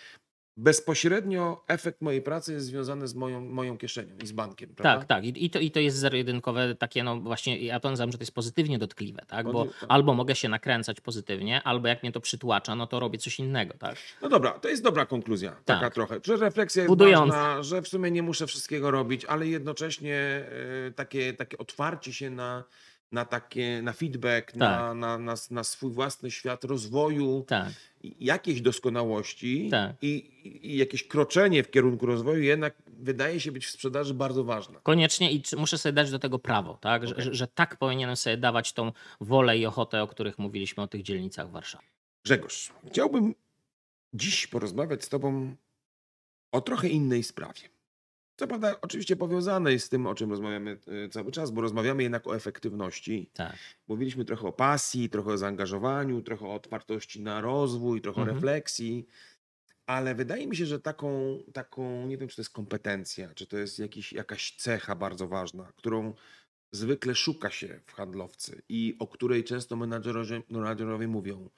bezpośrednio 0.56 1.64
efekt 1.68 2.00
mojej 2.00 2.22
pracy 2.22 2.52
jest 2.52 2.66
związany 2.66 3.08
z 3.08 3.14
moją, 3.14 3.40
moją 3.40 3.78
kieszenią 3.78 4.14
i 4.22 4.26
z 4.26 4.32
bankiem. 4.32 4.74
Prawda? 4.74 4.98
Tak, 4.98 5.08
tak. 5.08 5.24
I, 5.24 5.44
i, 5.44 5.50
to, 5.50 5.58
I 5.58 5.70
to 5.70 5.80
jest 5.80 5.96
zero-jedynkowe 5.96 6.74
takie, 6.74 7.04
no 7.04 7.20
właśnie, 7.20 7.58
ja 7.58 7.80
nazywam, 7.84 8.12
że 8.12 8.18
to 8.18 8.22
jest 8.22 8.34
pozytywnie 8.34 8.78
dotkliwe, 8.78 9.22
tak? 9.26 9.52
Bo 9.52 9.64
tak. 9.64 9.84
albo 9.88 10.14
mogę 10.14 10.34
się 10.34 10.48
nakręcać 10.48 11.00
pozytywnie, 11.00 11.62
albo 11.62 11.88
jak 11.88 12.02
mnie 12.02 12.12
to 12.12 12.20
przytłacza, 12.20 12.74
no 12.74 12.86
to 12.86 13.00
robię 13.00 13.18
coś 13.18 13.38
innego, 13.38 13.74
tak? 13.78 13.96
No 14.22 14.28
dobra, 14.28 14.50
to 14.50 14.68
jest 14.68 14.82
dobra 14.82 15.06
konkluzja, 15.06 15.56
taka 15.64 15.80
Tak. 15.80 15.94
trochę. 15.94 16.20
Że 16.24 16.36
refleksja 16.36 16.82
jest 16.82 16.88
Budująca. 16.88 17.36
ważna, 17.36 17.62
że 17.62 17.82
w 17.82 17.88
sumie 17.88 18.10
nie 18.10 18.22
muszę 18.22 18.46
wszystkiego 18.46 18.90
robić, 18.90 19.24
ale 19.24 19.46
jednocześnie 19.46 20.16
e, 20.86 20.90
takie, 20.96 21.32
takie 21.32 21.58
otwarcie 21.58 22.12
się 22.12 22.30
na, 22.30 22.64
na, 23.12 23.24
takie, 23.24 23.82
na 23.82 23.92
feedback, 23.92 24.54
na, 24.56 24.66
Tak. 24.66 24.96
na, 24.96 25.18
na, 25.18 25.34
na 25.50 25.64
swój 25.64 25.92
własny 25.92 26.30
świat 26.30 26.64
rozwoju, 26.64 27.44
Tak, 27.48 27.72
jakiejś 28.20 28.60
doskonałości 28.60 29.68
Tak. 29.70 29.96
i, 30.02 30.30
i, 30.72 30.76
jakieś 30.76 31.06
kroczenie 31.06 31.62
w 31.62 31.70
kierunku 31.70 32.06
rozwoju 32.06 32.42
jednak 32.42 32.74
wydaje 32.86 33.40
się 33.40 33.52
być 33.52 33.66
w 33.66 33.70
sprzedaży 33.70 34.14
bardzo 34.14 34.44
ważne. 34.44 34.80
koniecznie 34.82 35.32
i 35.32 35.42
muszę 35.56 35.78
sobie 35.78 35.92
dać 35.92 36.10
do 36.10 36.18
tego 36.18 36.38
prawo, 36.38 36.78
tak? 36.80 37.06
Że, 37.06 37.12
Okej. 37.14 37.24
że, 37.24 37.34
że 37.34 37.46
tak 37.48 37.76
powinienem 37.76 38.16
sobie 38.16 38.36
dawać 38.36 38.72
tą 38.72 38.92
wolę 39.20 39.58
i 39.58 39.66
ochotę, 39.66 40.02
o 40.02 40.06
których 40.06 40.38
mówiliśmy 40.38 40.82
o 40.82 40.86
tych 40.86 41.02
dzielnicach 41.02 41.50
Warszawy. 41.50 41.84
Grzegorz, 42.24 42.72
chciałbym 42.90 43.34
dziś 44.14 44.46
porozmawiać 44.46 45.04
z 45.04 45.08
Tobą 45.08 45.56
o 46.52 46.60
trochę 46.60 46.88
innej 46.88 47.22
sprawie. 47.22 47.60
Co 48.42 48.46
prawda, 48.46 48.80
oczywiście 48.80 49.16
powiązane 49.16 49.72
jest 49.72 49.86
z 49.86 49.88
tym, 49.88 50.06
o 50.06 50.14
czym 50.14 50.30
rozmawiamy 50.30 50.78
e, 51.04 51.08
cały 51.08 51.32
czas, 51.32 51.50
bo 51.50 51.60
rozmawiamy 51.60 52.02
jednak 52.02 52.26
o 52.26 52.36
efektywności. 52.36 53.30
Tak, 53.32 53.56
Mówiliśmy 53.88 54.24
trochę 54.24 54.48
o 54.48 54.52
pasji, 54.52 55.10
trochę 55.10 55.30
o 55.32 55.38
zaangażowaniu, 55.38 56.22
trochę 56.22 56.46
o 56.46 56.54
otwartości 56.54 57.20
na 57.20 57.40
rozwój, 57.40 58.00
trochę 58.00 58.20
Mhm. 58.20 58.36
o 58.36 58.40
refleksji, 58.40 59.06
ale 59.86 60.14
wydaje 60.14 60.46
mi 60.46 60.56
się, 60.56 60.66
że 60.66 60.80
taką, 60.80 61.38
taką, 61.52 62.06
nie 62.06 62.18
wiem, 62.18 62.28
czy 62.28 62.36
to 62.36 62.42
jest 62.42 62.52
kompetencja, 62.52 63.34
czy 63.34 63.46
to 63.46 63.58
jest 63.58 63.78
jakiś, 63.78 64.12
jakaś 64.12 64.56
cecha 64.56 64.94
bardzo 64.94 65.28
ważna, 65.28 65.72
którą 65.76 66.14
zwykle 66.72 67.14
szuka 67.14 67.50
się 67.50 67.80
w 67.86 67.92
handlowcy 67.92 68.62
i 68.68 68.96
o 68.98 69.06
której 69.06 69.44
często 69.44 69.76
menadżerowie, 69.76 70.42
menadżerowie 70.50 71.08
mówią. 71.08 71.48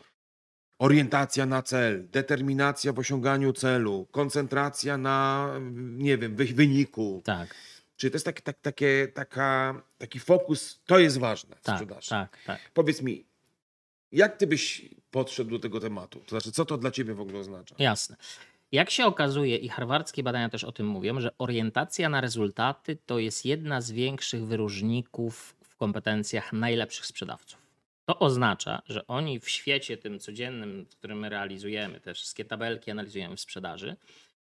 Orientacja 0.78 1.46
na 1.46 1.62
cel, 1.62 2.08
determinacja 2.10 2.92
w 2.92 2.98
osiąganiu 2.98 3.52
celu, 3.52 4.06
koncentracja 4.10 4.98
na, 4.98 5.50
nie 5.74 6.18
wiem, 6.18 6.36
wy- 6.36 6.44
wyniku. 6.44 7.22
Tak, 7.24 7.54
Czyli 7.96 8.10
to 8.10 8.14
jest 8.16 8.24
tak, 8.26 8.40
tak, 8.40 8.60
takie, 8.60 9.08
taka, 9.14 9.82
taki 9.98 10.18
fokus, 10.20 10.80
to 10.86 10.98
jest 10.98 11.18
ważne 11.18 11.56
w 11.56 11.60
tak, 11.62 11.74
sprzedaży. 11.76 12.10
tak, 12.10 12.38
tak. 12.46 12.60
Powiedz 12.74 13.02
mi, 13.02 13.24
jak 14.12 14.36
ty 14.36 14.46
byś 14.46 14.88
podszedł 15.10 15.50
do 15.50 15.58
tego 15.58 15.80
tematu? 15.80 16.20
To 16.20 16.30
znaczy, 16.30 16.52
co 16.52 16.64
to 16.64 16.76
dla 16.78 16.90
ciebie 16.90 17.14
w 17.14 17.20
ogóle 17.20 17.38
oznacza? 17.38 17.74
Jasne. 17.78 18.16
Jak 18.72 18.90
się 18.90 19.06
okazuje, 19.06 19.56
i 19.56 19.68
harwardzkie 19.68 20.22
badania 20.22 20.48
też 20.48 20.64
o 20.64 20.72
tym 20.72 20.86
mówią, 20.86 21.20
że 21.20 21.38
orientacja 21.38 22.08
na 22.08 22.20
rezultaty 22.20 22.98
to 23.06 23.18
jest 23.18 23.44
jedna 23.44 23.80
z 23.80 23.90
większych 23.90 24.46
wyróżników 24.46 25.56
w 25.68 25.76
kompetencjach 25.76 26.52
najlepszych 26.52 27.06
sprzedawców. 27.06 27.63
To 28.06 28.18
oznacza, 28.18 28.82
że 28.88 29.06
oni 29.06 29.40
w 29.40 29.48
świecie 29.48 29.96
tym 29.96 30.18
codziennym, 30.18 30.86
w 30.90 30.96
którym 30.96 31.18
my 31.18 31.28
realizujemy, 31.28 32.00
te 32.00 32.14
wszystkie 32.14 32.44
tabelki 32.44 32.90
analizujemy 32.90 33.36
w 33.36 33.40
sprzedaży, 33.40 33.96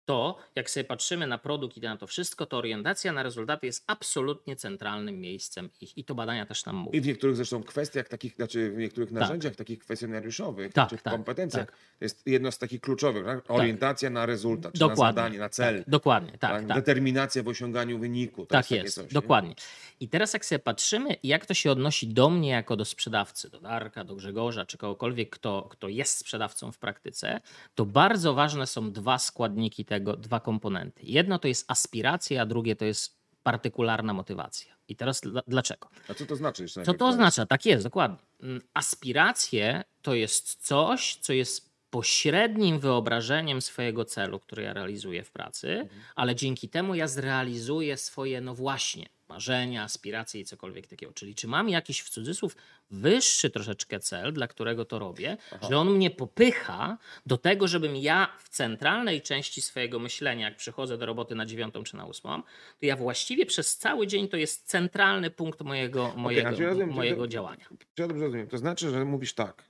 to 0.08 0.36
jak 0.54 0.70
sobie 0.70 0.84
patrzymy 0.84 1.26
na 1.26 1.38
produkt 1.38 1.76
i 1.76 1.80
na 1.80 1.96
to 1.96 2.06
wszystko, 2.06 2.46
to 2.46 2.56
orientacja 2.58 3.12
na 3.12 3.22
rezultaty 3.22 3.66
jest 3.66 3.84
absolutnie 3.86 4.56
centralnym 4.56 5.20
miejscem 5.20 5.70
ich. 5.80 5.98
I 5.98 6.04
to 6.04 6.14
badania 6.14 6.46
też 6.46 6.66
nam 6.66 6.76
mówią. 6.76 6.90
I 6.92 7.00
w 7.00 7.06
niektórych 7.06 7.36
zresztą 7.36 7.62
kwestiach 7.62 8.08
takich, 8.08 8.34
znaczy 8.34 8.70
w 8.70 8.76
niektórych 8.78 9.10
narzędziach 9.10 9.56
takich 9.56 9.78
kwestionariuszowych, 9.78 10.72
Tak, 10.72 10.90
czy 10.90 10.96
w 10.96 11.02
tak, 11.02 11.12
kompetencjach, 11.12 11.66
tak. 11.66 11.76
to 11.98 12.04
jest 12.04 12.26
jedno 12.26 12.52
z 12.52 12.58
takich 12.58 12.80
kluczowych, 12.80 13.24
tak? 13.24 13.50
orientacja 13.50 14.10
na 14.10 14.26
rezultat, 14.26 14.72
czy 14.72 14.80
na 14.80 14.88
Dokładnie. 14.88 15.22
zadanie, 15.22 15.38
na 15.38 15.48
cel, 15.48 15.78
Tak, 15.78 15.88
dokładnie, 15.88 16.30
tak, 16.30 16.38
tak? 16.38 16.66
tak. 16.66 16.76
determinacja 16.76 17.42
w 17.42 17.48
osiąganiu 17.48 17.98
wyniku. 17.98 18.46
Tak 18.46 18.70
jest, 18.70 18.94
coś, 18.94 19.04
nie? 19.04 19.10
dokładnie. 19.10 19.54
I 20.00 20.08
teraz 20.08 20.32
jak 20.32 20.44
sobie 20.44 20.58
patrzymy, 20.58 21.16
jak 21.22 21.46
to 21.46 21.54
się 21.54 21.70
odnosi 21.70 22.08
do 22.08 22.30
mnie 22.30 22.50
jako 22.50 22.76
do 22.76 22.84
sprzedawcy, 22.84 23.50
do 23.50 23.60
Darka, 23.60 24.04
do 24.04 24.14
Grzegorza, 24.14 24.66
czy 24.66 24.78
kogokolwiek, 24.78 25.30
kto, 25.30 25.66
kto 25.70 25.88
jest 25.88 26.18
sprzedawcą 26.18 26.72
w 26.72 26.78
praktyce, 26.78 27.40
to 27.74 27.86
bardzo 27.86 28.34
ważne 28.34 28.66
są 28.66 28.92
dwa 28.92 29.18
składniki 29.18 29.84
tego, 29.84 29.97
dwa 30.00 30.40
komponenty. 30.40 31.02
Jedno 31.04 31.38
to 31.38 31.48
jest 31.48 31.70
aspiracja, 31.70 32.42
a 32.42 32.46
drugie 32.46 32.76
to 32.76 32.84
jest 32.84 33.18
partykularna 33.42 34.14
motywacja. 34.14 34.74
I 34.88 34.96
teraz 34.96 35.20
dla, 35.20 35.42
dlaczego? 35.46 35.88
A 36.08 36.14
co 36.14 36.26
to 36.26 36.36
znaczy? 36.36 36.62
jeszcze 36.62 36.82
Co 36.82 36.94
to 36.94 37.06
oznacza? 37.06 37.46
Tak 37.46 37.66
jest, 37.66 37.84
dokładnie. 37.84 38.18
Mm, 38.42 38.62
Aspiracje 38.74 39.84
to 40.02 40.14
jest 40.14 40.66
coś, 40.66 41.16
co 41.16 41.32
jest 41.32 41.68
pośrednim 41.90 42.78
wyobrażeniem 42.78 43.62
swojego 43.62 44.04
celu, 44.04 44.40
który 44.40 44.62
ja 44.62 44.72
realizuję 44.72 45.24
w 45.24 45.30
pracy, 45.30 45.88
ale 46.16 46.34
dzięki 46.34 46.68
temu 46.68 46.94
ja 46.94 47.08
zrealizuję 47.08 47.96
swoje, 47.96 48.40
no 48.40 48.54
właśnie, 48.54 49.06
marzenia, 49.28 49.82
aspiracje 49.82 50.40
i 50.40 50.44
cokolwiek 50.44 50.86
takiego. 50.86 51.12
Czyli 51.12 51.34
czy 51.34 51.48
mam 51.48 51.68
jakiś 51.68 52.00
w 52.00 52.10
cudzysłów 52.10 52.56
wyższy 52.90 53.50
troszeczkę 53.50 54.00
cel, 54.00 54.32
dla 54.32 54.48
którego 54.48 54.84
to 54.84 54.98
robię, 54.98 55.36
że 55.70 55.78
on 55.78 55.90
mnie 55.90 56.10
popycha 56.10 56.98
do 57.26 57.38
tego, 57.38 57.68
żebym 57.68 57.96
ja 57.96 58.36
w 58.38 58.48
centralnej 58.48 59.22
części 59.22 59.62
swojego 59.62 59.98
myślenia, 59.98 60.48
jak 60.48 60.56
przychodzę 60.56 60.98
do 60.98 61.06
roboty 61.06 61.34
na 61.34 61.46
dziewiątą 61.46 61.82
czy 61.82 61.96
na 61.96 62.06
ósmą, 62.06 62.42
to 62.80 62.86
ja 62.86 62.96
właściwie 62.96 63.46
przez 63.46 63.76
cały 63.76 64.06
dzień 64.06 64.28
to 64.28 64.36
jest 64.36 64.66
centralny 64.66 65.30
punkt 65.30 65.60
mojego, 65.60 66.12
mojego, 66.16 66.56
czy 66.56 66.66
rozumiem, 66.66 66.90
mojego 66.90 67.22
to- 67.22 67.28
działania. 67.28 67.64
Czy 67.94 68.02
ja 68.02 68.08
dobrze 68.08 68.24
rozumiem? 68.24 68.46
To 68.48 68.58
znaczy, 68.58 68.90
że 68.90 69.04
mówisz 69.04 69.34
tak. 69.34 69.68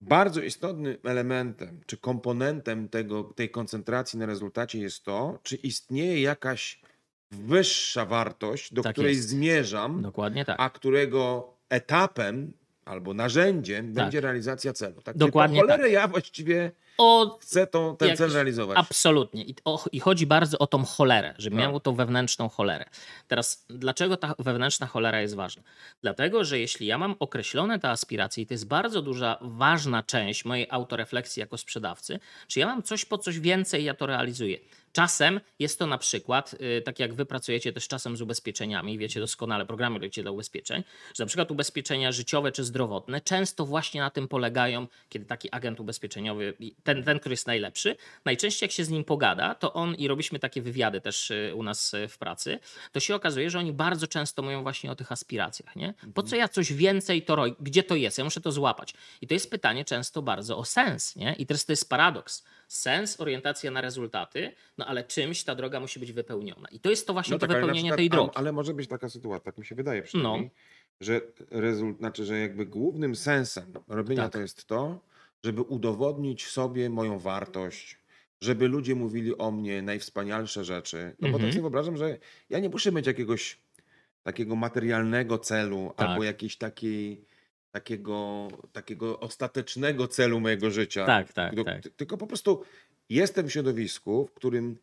Bardzo 0.00 0.42
istotnym 0.42 0.96
elementem 1.04 1.80
czy 1.86 1.96
komponentem 1.96 2.88
tego, 2.88 3.24
tej 3.24 3.50
koncentracji 3.50 4.18
na 4.18 4.26
rezultacie 4.26 4.78
jest 4.78 5.04
to, 5.04 5.38
czy 5.42 5.56
istnieje 5.56 6.20
jakaś 6.20 6.80
wyższa 7.30 8.04
wartość, 8.04 8.74
do 8.74 8.82
Tak 8.82 8.92
której 8.92 9.16
jest. 9.16 9.28
zmierzam, 9.28 10.02
Dokładnie 10.02 10.44
tak. 10.44 10.56
a 10.60 10.70
którego 10.70 11.52
etapem 11.68 12.52
albo 12.84 13.14
narzędziem 13.14 13.86
Tak. 13.86 14.04
będzie 14.04 14.20
realizacja 14.20 14.72
celu. 14.72 15.02
Tak? 15.02 15.16
Dokładnie 15.16 15.60
po 15.60 15.66
cholerę 15.66 15.90
ja 15.90 16.08
właściwie 16.08 16.70
O, 16.98 17.38
chcę 17.42 17.66
tą, 17.66 17.96
ten 17.96 18.16
cel 18.16 18.32
realizować. 18.32 18.78
absolutnie. 18.78 19.44
I, 19.44 19.54
o, 19.64 19.84
I 19.92 20.00
chodzi 20.00 20.26
bardzo 20.26 20.58
o 20.58 20.66
tą 20.66 20.84
cholerę, 20.84 21.34
żeby 21.38 21.56
Tak. 21.56 21.64
miał 21.64 21.80
tą 21.80 21.94
wewnętrzną 21.94 22.48
cholerę. 22.48 22.84
Teraz, 23.28 23.64
dlaczego 23.68 24.16
ta 24.16 24.34
wewnętrzna 24.38 24.86
cholera 24.86 25.20
jest 25.20 25.34
ważna? 25.34 25.62
Dlatego, 26.02 26.44
że 26.44 26.58
jeśli 26.58 26.86
ja 26.86 26.98
mam 26.98 27.14
określone 27.18 27.78
te 27.78 27.88
aspiracje, 27.90 28.42
i 28.42 28.46
to 28.46 28.54
jest 28.54 28.66
bardzo 28.66 29.02
duża, 29.02 29.38
ważna 29.40 30.02
część 30.02 30.44
mojej 30.44 30.66
autorefleksji 30.70 31.40
jako 31.40 31.58
sprzedawcy, 31.58 32.18
czy 32.48 32.60
ja 32.60 32.66
mam 32.66 32.82
coś 32.82 33.04
po 33.04 33.18
coś 33.18 33.40
więcej, 33.40 33.84
ja 33.84 33.94
to 33.94 34.06
realizuję. 34.06 34.58
Czasem 34.96 35.40
jest 35.58 35.78
to 35.78 35.86
na 35.86 35.98
przykład, 35.98 36.54
y, 36.78 36.82
tak 36.82 36.98
jak 36.98 37.14
wy 37.14 37.26
pracujecie 37.26 37.72
też 37.72 37.88
czasem 37.88 38.16
z 38.16 38.22
ubezpieczeniami, 38.22 38.98
wiecie 38.98 39.20
doskonale, 39.20 39.66
programy 39.66 39.98
robicie 39.98 40.22
dla 40.22 40.30
ubezpieczeń, 40.30 40.82
że 41.14 41.24
na 41.24 41.26
przykład 41.26 41.50
ubezpieczenia 41.50 42.12
życiowe 42.12 42.52
czy 42.52 42.64
zdrowotne 42.64 43.20
często 43.20 43.66
właśnie 43.66 44.00
na 44.00 44.10
tym 44.10 44.28
polegają, 44.28 44.86
kiedy 45.08 45.26
taki 45.26 45.48
agent 45.52 45.80
ubezpieczeniowy, 45.80 46.54
ten, 46.84 47.04
ten 47.04 47.20
który 47.20 47.32
jest 47.32 47.46
najlepszy, 47.46 47.96
najczęściej 48.24 48.66
jak 48.66 48.72
się 48.72 48.84
z 48.84 48.88
nim 48.88 49.04
pogada, 49.04 49.54
to 49.54 49.72
on 49.72 49.94
i 49.94 50.08
robiliśmy 50.08 50.38
takie 50.38 50.62
wywiady 50.62 51.00
też 51.00 51.30
y, 51.30 51.52
u 51.54 51.62
nas 51.62 51.94
y, 51.94 52.08
w 52.08 52.18
pracy, 52.18 52.58
to 52.92 53.00
się 53.00 53.14
okazuje, 53.14 53.50
że 53.50 53.58
oni 53.58 53.72
bardzo 53.72 54.06
często 54.06 54.42
mówią 54.42 54.62
właśnie 54.62 54.90
o 54.90 54.96
tych 54.96 55.12
aspiracjach, 55.12 55.76
nie? 55.76 55.94
Po 56.14 56.22
co 56.22 56.36
ja 56.36 56.48
coś 56.48 56.72
więcej 56.72 57.22
to 57.22 57.36
robię? 57.36 57.54
Gdzie 57.60 57.82
to 57.82 57.94
jest? 57.96 58.18
Ja 58.18 58.24
muszę 58.24 58.40
to 58.40 58.52
złapać. 58.52 58.94
I 59.20 59.26
to 59.26 59.34
jest 59.34 59.50
pytanie 59.50 59.84
często 59.84 60.22
bardzo 60.22 60.58
o 60.58 60.64
sens, 60.64 61.16
nie? 61.16 61.34
I 61.34 61.46
teraz 61.46 61.64
to 61.64 61.72
jest 61.72 61.88
paradoks. 61.88 62.44
Sens, 62.68 63.20
orientacja 63.20 63.70
na 63.70 63.80
rezultaty, 63.80 64.52
no 64.78 64.86
ale 64.86 65.04
czymś 65.04 65.44
ta 65.44 65.54
droga 65.54 65.80
musi 65.80 66.00
być 66.00 66.12
wypełniona. 66.12 66.68
I 66.70 66.80
to 66.80 66.90
jest 66.90 67.06
to 67.06 67.12
właśnie 67.12 67.38
to 67.38 67.46
tak, 67.46 67.48
wypełnienie 67.56 67.80
przykład- 67.80 67.96
tej 67.98 68.10
drogi. 68.10 68.30
Ale, 68.34 68.38
ale 68.38 68.52
może 68.52 68.74
być 68.74 68.88
taka 68.88 69.08
sytuacja, 69.08 69.44
tak 69.44 69.58
mi 69.58 69.66
się 69.66 69.74
wydaje 69.74 70.02
przynajmniej, 70.02 70.44
No. 70.44 70.50
że 71.00 71.20
rezult, 71.50 71.98
znaczy, 71.98 72.24
że 72.24 72.38
jakby 72.38 72.66
głównym 72.66 73.16
sensem 73.16 73.72
robienia 73.88 74.22
Tak. 74.22 74.32
to 74.32 74.40
jest 74.40 74.66
to, 74.66 75.00
żeby 75.44 75.62
udowodnić 75.62 76.46
sobie 76.46 76.90
moją 76.90 77.18
wartość, 77.18 77.98
żeby 78.40 78.68
ludzie 78.68 78.94
mówili 78.94 79.38
o 79.38 79.50
mnie 79.50 79.82
najwspanialsze 79.82 80.64
rzeczy. 80.64 80.96
No 80.96 81.14
bo 81.20 81.26
Mhm. 81.26 81.42
tak 81.44 81.52
sobie 81.52 81.62
wyobrażam, 81.62 81.96
że 81.96 82.18
ja 82.50 82.58
nie 82.58 82.68
muszę 82.68 82.92
mieć 82.92 83.06
jakiegoś 83.06 83.58
takiego 84.22 84.56
materialnego 84.56 85.38
celu 85.38 85.92
Tak. 85.96 86.08
albo 86.08 86.24
jakiejś 86.24 86.56
takiej 86.56 87.24
takiego, 87.72 88.48
takiego 88.72 89.20
ostatecznego 89.20 90.08
celu 90.08 90.40
mojego 90.40 90.70
życia. 90.70 91.06
Tak, 91.06 91.32
tak, 91.32 91.54
Do- 91.54 91.64
tak. 91.64 91.82
ty- 91.82 91.90
Tylko 91.90 92.16
po 92.16 92.26
prostu 92.26 92.62
jestem 93.08 93.46
w 93.48 93.52
środowisku, 93.52 94.26
w 94.26 94.34
którym 94.34 94.76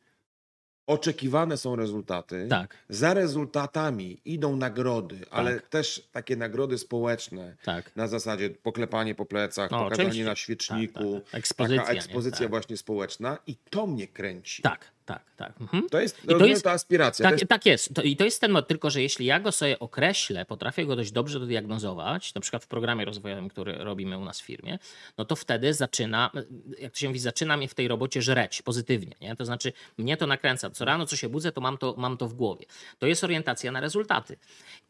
oczekiwane 0.88 1.58
są 1.58 1.76
rezultaty. 1.76 2.48
Tak, 2.50 2.78
Za 2.90 3.14
rezultatami 3.14 4.22
idą 4.26 4.56
nagrody, 4.56 5.20
ale 5.32 5.56
Tak. 5.56 5.68
też 5.70 6.08
takie 6.12 6.36
nagrody 6.36 6.78
społeczne 6.78 7.56
tak. 7.64 7.96
na 7.96 8.08
zasadzie 8.08 8.50
poklepanie 8.50 9.16
po 9.16 9.26
plecach, 9.26 9.72
No, 9.72 9.78
pokazanie 9.84 10.04
oczywiście. 10.08 10.24
na 10.26 10.32
Tak, 10.32 10.38
świeczniku, 10.38 11.14
tak, 11.14 11.24
tak. 11.32 11.36
Ekspozycja, 11.40 11.82
taka 11.82 11.94
nie? 11.94 12.00
ekspozycja 12.00 12.40
Tak. 12.40 12.50
właśnie 12.50 12.78
społeczna 12.78 13.38
i 13.48 13.56
to 13.70 13.88
mnie 13.88 14.08
kręci. 14.08 14.62
Tak, 14.62 14.86
tak, 15.06 15.24
tak. 15.38 15.62
Mhm. 15.62 15.90
To 15.90 16.00
jest, 16.00 16.22
to 16.28 16.46
jest- 16.46 16.64
ta 16.64 16.72
aspiracja. 16.72 17.24
Tak, 17.24 17.32
jest, 17.40 17.48
tak 17.50 17.66
jest. 17.66 17.94
To, 17.96 18.02
I 18.02 18.16
to 18.18 18.24
jest 18.26 18.42
ten 18.42 18.52
mod, 18.52 18.68
tylko 18.68 18.90
że 18.90 19.02
jeśli 19.02 19.26
ja 19.26 19.40
go 19.40 19.52
sobie 19.52 19.80
określę, 19.80 20.46
potrafię 20.46 20.86
go 20.86 20.96
dość 20.96 21.12
dobrze 21.12 21.40
dodiagnozować, 21.40 22.34
na 22.34 22.42
przykład 22.42 22.64
w 22.64 22.68
programie 22.68 23.06
rozwojowym, 23.06 23.50
który 23.50 23.74
robimy 23.78 24.18
u 24.18 24.26
nas 24.26 24.42
w 24.42 24.46
firmie, 24.46 24.80
no 25.18 25.26
to 25.26 25.36
wtedy 25.36 25.74
zaczyna, 25.74 26.32
jak 26.80 26.94
to 26.94 27.00
się 27.00 27.08
mówi, 27.08 27.20
zaczyna 27.20 27.58
mnie 27.58 27.68
w 27.68 27.74
tej 27.74 27.88
robocie 27.88 28.22
żreć 28.22 28.62
pozytywnie. 28.62 29.16
Nie? 29.22 29.36
To 29.36 29.46
znaczy, 29.46 29.74
mnie 29.98 30.18
to 30.18 30.28
nakręca. 30.28 30.70
Co 30.70 30.86
rano, 30.86 31.06
co 31.06 31.16
się 31.16 31.30
budzę, 31.30 31.52
to 31.52 31.62
mam 31.62 31.78
to, 31.78 31.96
mam 31.98 32.18
to 32.18 32.28
w 32.28 32.34
głowie. 32.34 32.66
To 33.00 33.08
jest 33.08 33.24
orientacja 33.24 33.72
na 33.72 33.80
rezultaty. 33.80 34.38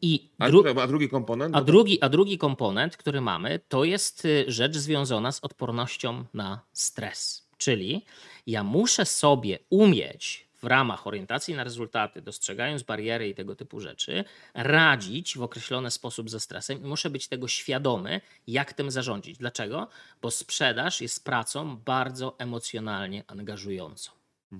I 0.02 0.28
a, 0.38 0.48
dru- 0.48 0.50
drugi, 0.62 0.80
a 0.80 0.86
drugi 0.86 1.08
komponent? 1.08 1.56
a 1.56 1.60
drugi, 1.62 2.00
a 2.00 2.08
drugi 2.08 2.38
komponent, 2.38 2.96
który 2.96 3.20
mamy, 3.20 3.60
to 3.68 3.84
jest 3.84 4.24
y, 4.24 4.44
rzecz 4.48 4.76
związana 4.76 5.32
z 5.32 5.40
odpornością 5.44 6.24
na 6.34 6.60
stres. 6.72 7.43
Czyli 7.58 8.04
ja 8.46 8.64
muszę 8.64 9.06
sobie 9.06 9.58
umieć 9.70 10.44
w 10.64 10.66
ramach 10.66 11.06
orientacji 11.06 11.54
na 11.54 11.64
rezultaty, 11.64 12.22
dostrzegając 12.22 12.82
bariery 12.82 13.28
i 13.28 13.34
tego 13.34 13.56
typu 13.56 13.80
rzeczy, 13.80 14.24
radzić 14.54 15.36
w 15.36 15.42
określony 15.42 15.90
sposób 15.90 16.30
ze 16.30 16.40
stresem 16.40 16.82
i 16.82 16.86
muszę 16.86 17.10
być 17.10 17.28
tego 17.28 17.48
świadomy, 17.48 18.20
jak 18.46 18.72
tym 18.72 18.90
zarządzić. 18.90 19.38
Dlaczego? 19.38 19.88
Bo 20.22 20.30
sprzedaż 20.30 21.00
jest 21.00 21.24
pracą 21.24 21.76
bardzo 21.76 22.34
emocjonalnie 22.38 23.24
angażującą. 23.26 24.10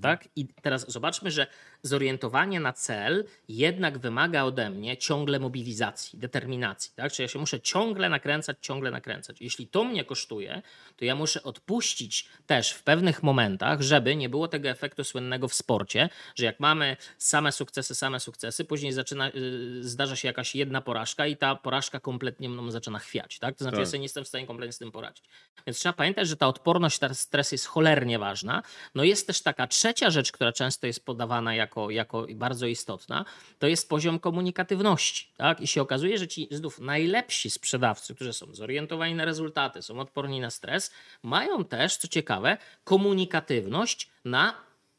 Tak? 0.03 0.29
I 0.37 0.49
teraz 0.63 0.91
zobaczmy, 0.91 1.31
że 1.31 1.47
zorientowanie 1.85 2.61
na 2.61 2.73
cel 2.73 3.25
jednak 3.49 3.99
wymaga 3.99 4.43
ode 4.45 4.71
mnie 4.71 4.97
ciągle 4.97 5.39
mobilizacji, 5.39 6.19
determinacji. 6.19 6.93
Tak? 6.97 7.13
Czyli 7.13 7.25
ja 7.25 7.29
się 7.29 7.39
muszę 7.39 7.61
ciągle 7.61 8.09
nakręcać, 8.09 8.57
ciągle 8.61 8.91
nakręcać. 8.91 9.37
Jeśli 9.41 9.67
to 9.69 9.85
mnie 9.85 10.05
kosztuje, 10.05 10.63
to 10.97 11.05
ja 11.05 11.15
muszę 11.15 11.43
odpuścić 11.43 12.29
też 12.47 12.71
w 12.71 12.83
pewnych 12.83 13.23
momentach, 13.23 13.83
żeby 13.83 14.17
nie 14.17 14.29
było 14.29 14.49
tego 14.49 14.69
efektu 14.69 15.05
słynnego 15.05 15.49
w 15.49 15.55
sporcie, 15.55 16.09
że 16.35 16.45
jak 16.45 16.61
mamy 16.61 16.97
same 17.19 17.53
sukcesy, 17.53 17.95
same 17.95 18.21
sukcesy, 18.21 18.65
później 18.65 18.93
zaczyna, 18.93 19.29
yy, 19.29 19.85
zdarza 19.85 20.17
się 20.17 20.29
jakaś 20.29 20.55
jedna 20.55 20.81
porażka 20.81 21.27
i 21.27 21.37
ta 21.37 21.55
porażka 21.55 22.01
kompletnie 22.01 22.49
mną 22.49 22.71
zaczyna 22.71 22.99
chwiać. 22.99 23.39
Tak? 23.39 23.57
To 23.57 23.65
znaczy, 23.65 23.77
ja 23.77 23.83
Tak. 23.83 23.89
sobie 23.89 23.99
nie 23.99 24.05
jestem 24.05 24.25
w 24.25 24.29
stanie 24.29 24.47
kompletnie 24.47 24.73
z 24.73 24.79
tym 24.79 24.93
poradzić. 24.93 25.25
Więc 25.67 25.79
trzeba 25.79 25.93
pamiętać, 25.93 26.29
że 26.29 26.37
ta 26.37 26.49
odporność 26.49 27.01
na 27.01 27.15
stres 27.15 27.53
jest 27.53 27.67
cholernie 27.67 28.19
ważna. 28.19 28.63
No 28.95 29.05
jest 29.05 29.27
też 29.27 29.43
taka 29.43 29.67
trzecia 29.67 30.11
rzecz, 30.11 30.33
która 30.33 30.53
często 30.53 30.87
jest 30.87 31.05
podawana 31.05 31.55
jako, 31.55 31.74
jako 31.91 32.27
bardzo 32.35 32.67
istotna, 32.67 33.25
to 33.59 33.67
jest 33.67 33.89
poziom 33.89 34.19
komunikatywności. 34.19 35.29
Tak? 35.37 35.61
I 35.61 35.67
się 35.67 35.83
okazuje, 35.83 36.19
że 36.19 36.29
ci 36.29 36.49
znów 36.51 36.81
najlepsi 36.81 37.51
sprzedawcy, 37.51 38.15
którzy 38.15 38.33
są 38.33 38.55
zorientowani 38.55 39.15
na 39.15 39.25
rezultaty, 39.25 39.83
są 39.83 40.01
odporni 40.01 40.41
na 40.41 40.51
stres, 40.51 40.91
mają 41.23 41.65
też, 41.65 41.97
co 41.97 42.09
ciekawe, 42.09 42.57
komunikatywność 42.85 44.11
na 44.25 44.55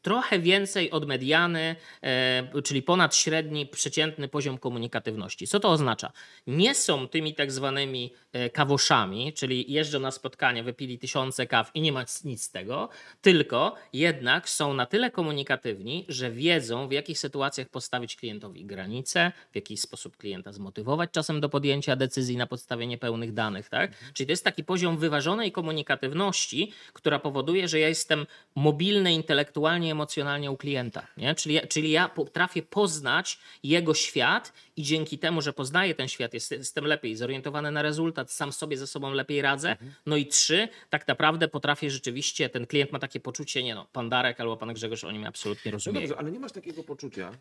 trochę 0.06 0.38
więcej 0.38 0.90
od 0.90 1.06
mediany, 1.06 1.76
e, 2.02 2.62
czyli 2.62 2.82
ponad 2.82 3.16
średni, 3.16 3.66
przeciętny 3.66 4.28
poziom 4.28 4.58
komunikatywności. 4.58 5.46
Co 5.46 5.60
to 5.60 5.68
oznacza? 5.68 6.12
Nie 6.46 6.74
są 6.74 7.08
tymi 7.08 7.34
tak 7.34 7.52
zwanymi 7.52 8.12
e, 8.32 8.50
kawoszami, 8.50 9.32
czyli 9.32 9.72
jeżdżą 9.72 10.00
na 10.00 10.10
spotkanie, 10.10 10.62
wypili 10.62 10.98
tysiące 10.98 11.46
kaw 11.46 11.70
i 11.74 11.80
nie 11.80 11.92
ma 11.92 12.04
nic 12.24 12.42
z 12.42 12.50
tego, 12.50 12.88
tylko 13.20 13.74
jednak 13.92 14.48
są 14.48 14.74
na 14.74 14.86
tyle 14.86 15.10
komunikatywni, 15.10 16.04
że 16.08 16.30
wiedzą 16.30 16.88
w 16.88 16.92
jakich 16.92 17.18
sytuacjach 17.18 17.68
postawić 17.68 18.16
klientowi 18.16 18.64
granice, 18.64 19.32
w 19.52 19.56
jaki 19.56 19.76
sposób 19.76 20.16
klienta 20.16 20.52
zmotywować 20.52 21.10
czasem 21.10 21.40
do 21.40 21.48
podjęcia 21.48 21.96
decyzji 21.96 22.36
na 22.36 22.46
podstawie 22.46 22.86
niepełnych 22.86 23.32
danych. 23.32 23.68
Tak? 23.68 23.90
Czyli 24.14 24.26
to 24.26 24.32
jest 24.32 24.44
taki 24.44 24.64
poziom 24.64 24.98
wyważonej 24.98 25.52
komunikatywności, 25.52 26.72
która 26.92 27.18
powoduje, 27.18 27.68
że 27.68 27.78
ja 27.80 27.88
jestem 27.88 28.26
mobilny 28.54 29.12
intelektualnie, 29.12 29.95
emocjonalnie 29.96 30.50
u 30.50 30.56
klienta. 30.56 31.06
Nie? 31.16 31.34
Czyli, 31.34 31.60
czyli 31.68 31.90
ja 31.90 32.08
potrafię 32.08 32.62
poznać 32.62 33.38
jego 33.62 33.94
świat 33.94 34.52
i 34.76 34.82
dzięki 34.82 35.18
temu, 35.18 35.40
że 35.42 35.52
poznaję 35.52 35.94
ten 35.94 36.08
świat, 36.08 36.34
jest, 36.34 36.50
jestem 36.50 36.84
lepiej 36.84 37.16
zorientowany 37.16 37.70
na 37.70 37.82
rezultat, 37.82 38.32
sam 38.32 38.52
sobie 38.52 38.76
ze 38.76 38.86
sobą 38.86 39.10
lepiej 39.10 39.42
radzę. 39.42 39.70
Mhm. 39.70 39.92
No 40.06 40.16
i 40.16 40.26
trzy, 40.26 40.68
tak 40.90 41.08
naprawdę 41.08 41.48
potrafię 41.48 41.90
rzeczywiście, 41.90 42.48
ten 42.48 42.66
klient 42.66 42.92
ma 42.92 42.98
takie 42.98 43.20
poczucie, 43.20 43.62
nie 43.62 43.74
no, 43.74 43.86
pan 43.92 44.08
Darek 44.08 44.40
albo 44.40 44.56
pan 44.56 44.74
Grzegorz, 44.74 45.04
oni 45.04 45.18
mnie 45.18 45.28
absolutnie 45.28 45.72
rozumieją. 45.72 46.02
No 46.02 46.08
dobrze, 46.08 46.20
ale 46.20 46.32
nie 46.32 46.40
masz 46.40 46.52
takiego 46.52 46.82
poczucia, 46.84 47.32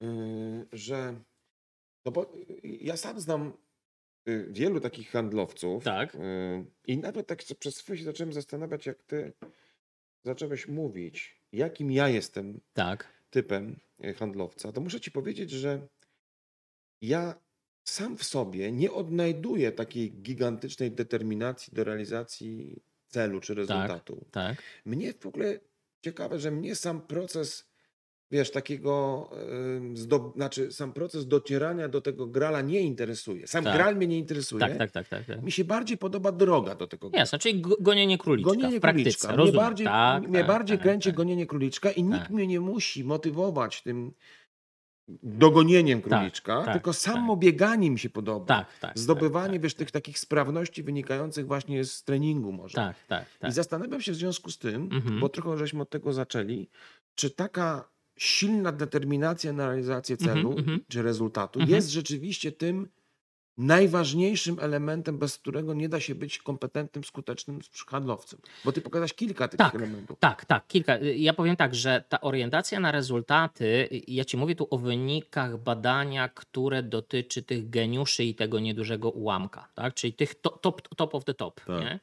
yy, 0.00 0.08
że, 0.72 1.14
no 2.04 2.12
bo 2.12 2.32
ja 2.62 2.96
sam 2.96 3.20
znam 3.20 3.52
yy, 4.26 4.46
wielu 4.50 4.80
takich 4.80 5.10
handlowców. 5.10 5.84
Tak. 5.84 6.16
I 6.86 6.98
nawet 6.98 7.26
tak 7.26 7.38
przez 7.58 7.78
chwilę 7.78 7.98
się 7.98 8.04
zacząłem 8.04 8.32
zastanawiać, 8.32 8.86
jak 8.86 9.02
ty 9.02 9.32
zacząłeś 10.24 10.68
mówić, 10.68 11.40
jakim 11.54 11.90
ja 11.90 12.08
jestem 12.08 12.60
tak. 12.72 13.08
typem 13.30 13.80
e, 14.00 14.14
handlowca, 14.14 14.72
to 14.72 14.80
muszę 14.80 15.00
ci 15.00 15.10
powiedzieć, 15.10 15.50
że 15.50 15.88
ja 17.02 17.34
sam 17.84 18.16
w 18.16 18.24
sobie 18.24 18.72
nie 18.72 18.92
odnajduję 18.92 19.72
takiej 19.72 20.12
gigantycznej 20.12 20.90
determinacji 20.90 21.72
do 21.74 21.84
realizacji 21.84 22.82
celu 23.08 23.40
czy 23.40 23.52
tak, 23.52 23.58
rezultatu. 23.58 24.26
Tak, 24.30 24.56
tak. 24.56 24.64
Mnie 24.84 25.12
w 25.12 25.26
ogóle 25.26 25.60
ciekawe, 26.00 26.38
że 26.38 26.50
mnie 26.50 26.74
sam 26.74 27.00
proces 27.00 27.73
wiesz, 28.34 28.50
takiego, 28.50 29.28
zdob... 29.94 30.34
znaczy 30.34 30.72
sam 30.72 30.92
proces 30.92 31.26
docierania 31.26 31.88
do 31.88 32.00
tego 32.00 32.26
grala 32.26 32.60
nie 32.60 32.80
interesuje. 32.80 33.46
Sam 33.46 33.64
tak. 33.64 33.74
gral 33.74 33.96
mnie 33.96 34.06
nie 34.06 34.18
interesuje. 34.18 34.60
Tak, 34.60 34.78
tak, 34.78 34.90
tak, 34.90 35.08
tak, 35.08 35.24
tak. 35.24 35.42
Mi 35.42 35.52
się 35.52 35.64
bardziej 35.64 35.98
podoba 35.98 36.32
droga 36.32 36.74
do 36.74 36.86
tego 36.86 37.10
grala. 37.10 37.20
Jasne, 37.20 37.38
czyli 37.38 37.62
gonienie 37.80 38.18
króliczka 38.18 38.50
gonienie 38.50 38.78
w 38.78 38.80
praktyce. 38.80 39.28
Króliczka. 39.28 39.42
Mnie 39.42 39.52
bardziej, 39.52 39.86
tak, 39.86 40.28
mnie 40.28 40.38
tak, 40.38 40.46
bardziej 40.46 40.76
tak, 40.76 40.82
kręci 40.82 41.08
tak. 41.08 41.16
gonienie 41.16 41.46
króliczka 41.46 41.90
i 41.90 42.02
nikt 42.02 42.18
tak. 42.18 42.30
mnie 42.30 42.46
nie 42.46 42.60
musi 42.60 43.04
motywować 43.04 43.82
tym 43.82 44.12
dogonieniem 45.22 46.02
tak, 46.02 46.10
króliczka, 46.10 46.72
tylko 46.72 46.92
samo 46.92 47.36
bieganie 47.36 47.90
mi 47.90 47.98
się 47.98 48.10
podoba. 48.10 48.46
Tak, 48.46 48.78
tak, 48.78 48.98
Zdobywanie, 48.98 49.60
wiesz, 49.60 49.74
tych 49.74 49.90
takich 49.90 50.18
sprawności 50.18 50.82
wynikających 50.82 51.46
właśnie 51.46 51.84
z 51.84 52.04
treningu 52.04 52.52
może. 52.52 52.74
Tak, 52.74 52.96
tak, 53.08 53.26
I 53.48 53.52
zastanawiam 53.52 54.00
się 54.00 54.12
w 54.12 54.16
związku 54.16 54.50
z 54.50 54.58
tym, 54.58 54.82
mhm. 54.92 55.20
bo 55.20 55.28
trochę 55.28 55.58
żeśmy 55.58 55.82
od 55.82 55.90
tego 55.90 56.12
zaczęli, 56.12 56.68
czy 57.14 57.30
taka 57.30 57.93
silna 58.16 58.72
determinacja 58.72 59.52
na 59.52 59.66
realizację 59.66 60.16
mhm, 60.20 60.36
celu 60.36 60.52
mm 60.52 60.64
-hmm. 60.64 60.80
czy 60.88 61.02
rezultatu 61.02 61.58
mm 61.58 61.68
-hmm. 61.68 61.74
jest 61.74 61.88
rzeczywiście 61.88 62.52
tym 62.52 62.88
najważniejszym 63.58 64.56
elementem, 64.60 65.18
bez 65.18 65.38
którego 65.38 65.74
nie 65.74 65.88
da 65.88 66.00
się 66.00 66.14
być 66.14 66.38
kompetentnym, 66.38 67.04
skutecznym 67.04 67.60
handlowcem. 67.86 68.40
Bo 68.64 68.72
ty 68.72 68.80
pokazałeś 68.80 69.14
kilka 69.14 69.48
tych 69.48 69.58
tak, 69.58 69.74
elementów. 69.74 70.18
Tak, 70.20 70.44
tak, 70.44 70.66
kilka. 70.66 70.98
Ja 70.98 71.32
powiem 71.32 71.56
tak, 71.56 71.74
że 71.74 72.04
ta 72.08 72.20
orientacja 72.20 72.80
na 72.80 72.92
rezultaty, 72.92 73.88
ja 74.08 74.24
ci 74.24 74.36
mówię 74.36 74.54
tu 74.54 74.68
o 74.70 74.78
wynikach 74.78 75.58
badania, 75.58 76.28
które 76.28 76.82
dotyczy 76.82 77.42
tych 77.42 77.70
geniuszy 77.70 78.24
i 78.24 78.34
tego 78.34 78.60
niedużego 78.60 79.10
ułamka, 79.10 79.68
tak? 79.74 79.94
czyli 79.94 80.12
tych 80.12 80.34
top, 80.34 80.88
top 80.96 81.14
of 81.14 81.24
the 81.24 81.34
top. 81.34 81.60
Tak. 81.60 81.80
Nie? 81.80 82.00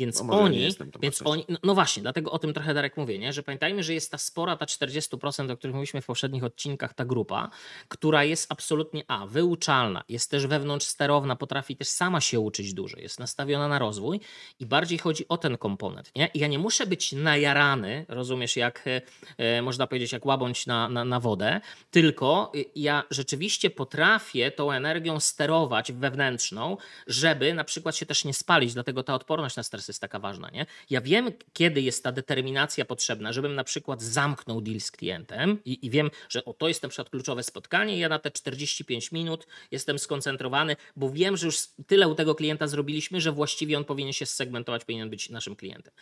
Więc 0.00 0.22
no 0.24 0.40
oni, 0.40 0.68
więc 1.00 1.22
oni 1.24 1.44
no, 1.48 1.58
no, 1.62 1.74
właśnie, 1.74 2.02
dlatego 2.02 2.30
o 2.30 2.38
tym 2.38 2.54
trochę 2.54 2.74
Darek 2.74 2.96
mówię, 2.96 3.18
nie? 3.18 3.32
że 3.32 3.42
pamiętajmy, 3.42 3.82
że 3.82 3.94
jest 3.94 4.10
ta 4.10 4.18
spora, 4.18 4.56
ta 4.56 4.64
40%, 4.64 5.52
o 5.52 5.56
których 5.56 5.74
mówiliśmy 5.74 6.02
w 6.02 6.06
poprzednich 6.06 6.44
odcinkach, 6.44 6.94
ta 6.94 7.04
grupa, 7.04 7.50
która 7.88 8.24
jest 8.24 8.52
absolutnie 8.52 9.04
A, 9.08 9.26
wyuczalna, 9.26 10.04
jest 10.08 10.30
też 10.30 10.46
wewnątrz 10.46 10.86
sterowna, 10.86 11.36
potrafi 11.36 11.76
też 11.76 11.88
sama 11.88 12.20
się 12.20 12.40
uczyć 12.40 12.74
dużo, 12.74 12.98
jest 12.98 13.20
nastawiona 13.20 13.68
na 13.68 13.78
rozwój 13.78 14.20
i 14.60 14.66
bardziej 14.66 14.98
chodzi 14.98 15.28
o 15.28 15.38
ten 15.38 15.58
komponent. 15.58 16.12
Nie? 16.16 16.30
I 16.34 16.38
ja 16.38 16.46
nie 16.46 16.58
muszę 16.58 16.86
być 16.86 17.12
najarany, 17.12 18.04
rozumiesz, 18.08 18.56
jak 18.56 18.86
e, 18.86 19.02
e 19.38 19.62
można 19.62 19.86
powiedzieć, 19.86 20.12
jak 20.12 20.26
łabąć 20.26 20.66
na, 20.66 20.88
na, 20.88 21.04
na 21.04 21.20
wodę, 21.20 21.60
tylko 21.90 22.52
ja 22.76 23.04
rzeczywiście 23.10 23.70
potrafię 23.70 24.50
tą 24.50 24.72
energią 24.72 25.20
sterować 25.20 25.92
wewnętrzną, 25.92 26.76
żeby 27.06 27.54
na 27.54 27.64
przykład 27.64 27.96
się 27.96 28.06
też 28.06 28.24
nie 28.24 28.34
spalić, 28.34 28.74
dlatego 28.74 29.02
ta 29.02 29.14
odporność 29.14 29.56
na 29.56 29.62
stres 29.62 29.89
jest 29.90 30.00
taka 30.00 30.18
ważna. 30.18 30.50
Nie? 30.50 30.66
Ja 30.90 31.00
wiem, 31.00 31.32
kiedy 31.52 31.80
jest 31.80 32.04
ta 32.04 32.12
determinacja 32.12 32.84
potrzebna, 32.84 33.32
żebym 33.32 33.54
na 33.54 33.64
przykład 33.64 34.02
zamknął 34.02 34.60
deal 34.60 34.80
z 34.80 34.90
klientem 34.90 35.58
i, 35.64 35.86
i 35.86 35.90
wiem, 35.90 36.10
że 36.28 36.44
o, 36.44 36.52
to 36.52 36.68
jest 36.68 36.82
na 36.82 36.88
przykład 36.88 37.10
kluczowe 37.10 37.42
spotkanie 37.42 37.98
ja 37.98 38.08
na 38.08 38.18
te 38.18 38.30
45 38.30 39.12
minut 39.12 39.46
jestem 39.70 39.98
skoncentrowany, 39.98 40.76
bo 40.96 41.10
wiem, 41.10 41.36
że 41.36 41.46
już 41.46 41.56
tyle 41.86 42.08
u 42.08 42.14
tego 42.14 42.34
klienta 42.34 42.66
zrobiliśmy, 42.66 43.20
że 43.20 43.32
właściwie 43.32 43.76
on 43.76 43.84
powinien 43.84 44.12
się 44.12 44.26
segmentować, 44.26 44.84
powinien 44.84 45.10
być 45.10 45.30
naszym 45.30 45.56
klientem. 45.56 45.92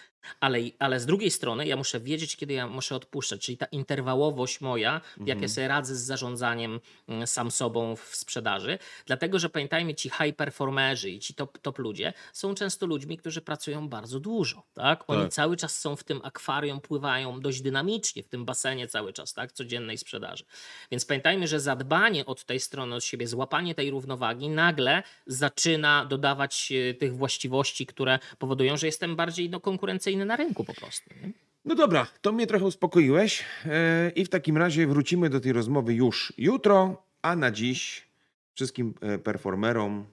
Ale, 0.40 0.58
ale 0.78 1.00
z 1.00 1.06
drugiej 1.06 1.30
strony 1.30 1.66
ja 1.66 1.76
muszę 1.76 2.00
wiedzieć, 2.00 2.36
kiedy 2.36 2.54
ja 2.54 2.66
muszę 2.66 2.96
odpuszczać, 2.96 3.40
czyli 3.40 3.58
ta 3.58 3.66
interwałowość 3.66 4.60
moja, 4.60 4.94
mhm. 4.94 5.26
jak 5.26 5.42
ja 5.42 5.48
sobie 5.48 5.68
radzę 5.68 5.96
z 5.96 6.00
zarządzaniem 6.00 6.80
mm, 7.08 7.26
sam 7.26 7.50
sobą 7.50 7.96
w 7.96 8.16
sprzedaży. 8.16 8.78
Dlatego, 9.06 9.38
że 9.38 9.48
pamiętajmy, 9.48 9.94
ci 9.94 10.10
high 10.10 10.36
performerzy 10.36 11.10
i 11.10 11.18
ci 11.18 11.34
top, 11.34 11.58
top 11.58 11.78
ludzie 11.78 12.12
są 12.32 12.54
często 12.54 12.86
ludźmi, 12.86 13.18
którzy 13.18 13.40
pracują 13.40 13.77
bardzo 13.86 14.20
dużo. 14.20 14.62
Tak? 14.74 15.04
Oni 15.06 15.22
tak. 15.22 15.32
cały 15.32 15.56
czas 15.56 15.78
są 15.78 15.96
w 15.96 16.04
tym 16.04 16.20
akwarium, 16.24 16.80
pływają 16.80 17.40
dość 17.40 17.62
dynamicznie, 17.62 18.22
w 18.22 18.28
tym 18.28 18.44
basenie 18.44 18.88
cały 18.88 19.12
czas, 19.12 19.34
tak? 19.34 19.52
codziennej 19.52 19.98
sprzedaży. 19.98 20.44
Więc 20.90 21.04
pamiętajmy, 21.04 21.48
że 21.48 21.60
zadbanie 21.60 22.26
od 22.26 22.44
tej 22.44 22.60
strony 22.60 22.94
od 22.94 23.04
siebie, 23.04 23.26
złapanie 23.26 23.74
tej 23.74 23.90
równowagi 23.90 24.48
nagle 24.48 25.02
zaczyna 25.26 26.04
dodawać 26.04 26.72
e, 26.72 26.94
tych 26.94 27.16
właściwości, 27.16 27.86
które 27.86 28.18
powodują, 28.38 28.76
że 28.76 28.86
jestem 28.86 29.16
bardziej 29.16 29.50
no, 29.50 29.60
konkurencyjny 29.60 30.24
na 30.24 30.36
rynku 30.36 30.64
po 30.64 30.74
prostu. 30.74 31.10
Nie? 31.22 31.32
No 31.64 31.74
dobra, 31.74 32.06
to 32.20 32.32
mnie 32.32 32.46
trochę 32.46 32.64
uspokoiłeś 32.64 33.44
e, 33.64 34.10
i 34.10 34.24
w 34.24 34.28
takim 34.28 34.56
razie 34.56 34.86
wrócimy 34.86 35.30
do 35.30 35.40
tej 35.40 35.52
rozmowy 35.52 35.94
już 35.94 36.32
jutro, 36.38 37.02
a 37.22 37.36
na 37.36 37.50
dziś 37.50 38.08
wszystkim 38.54 38.94
e, 39.00 39.18
performerom 39.18 40.06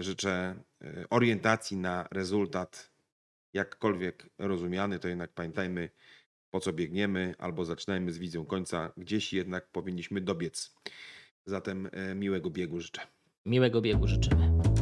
życzę 0.00 0.54
e, 0.82 1.04
orientacji 1.10 1.76
na 1.76 2.08
rezultat, 2.10 2.90
jakkolwiek 3.52 4.26
rozumiany, 4.38 4.98
to 4.98 5.08
jednak 5.08 5.32
pamiętajmy, 5.32 5.90
po 6.50 6.60
co 6.60 6.72
biegniemy, 6.72 7.34
albo 7.38 7.64
zaczynajmy 7.64 8.12
z 8.12 8.18
wizją 8.18 8.46
końca. 8.46 8.92
Gdzieś 8.96 9.32
jednak 9.32 9.68
powinniśmy 9.68 10.20
dobiec. 10.20 10.74
Zatem 11.46 11.88
e, 11.92 12.14
miłego 12.14 12.50
biegu 12.50 12.80
życzę. 12.80 13.00
Miłego 13.46 13.80
biegu 13.80 14.06
życzymy. 14.06 14.75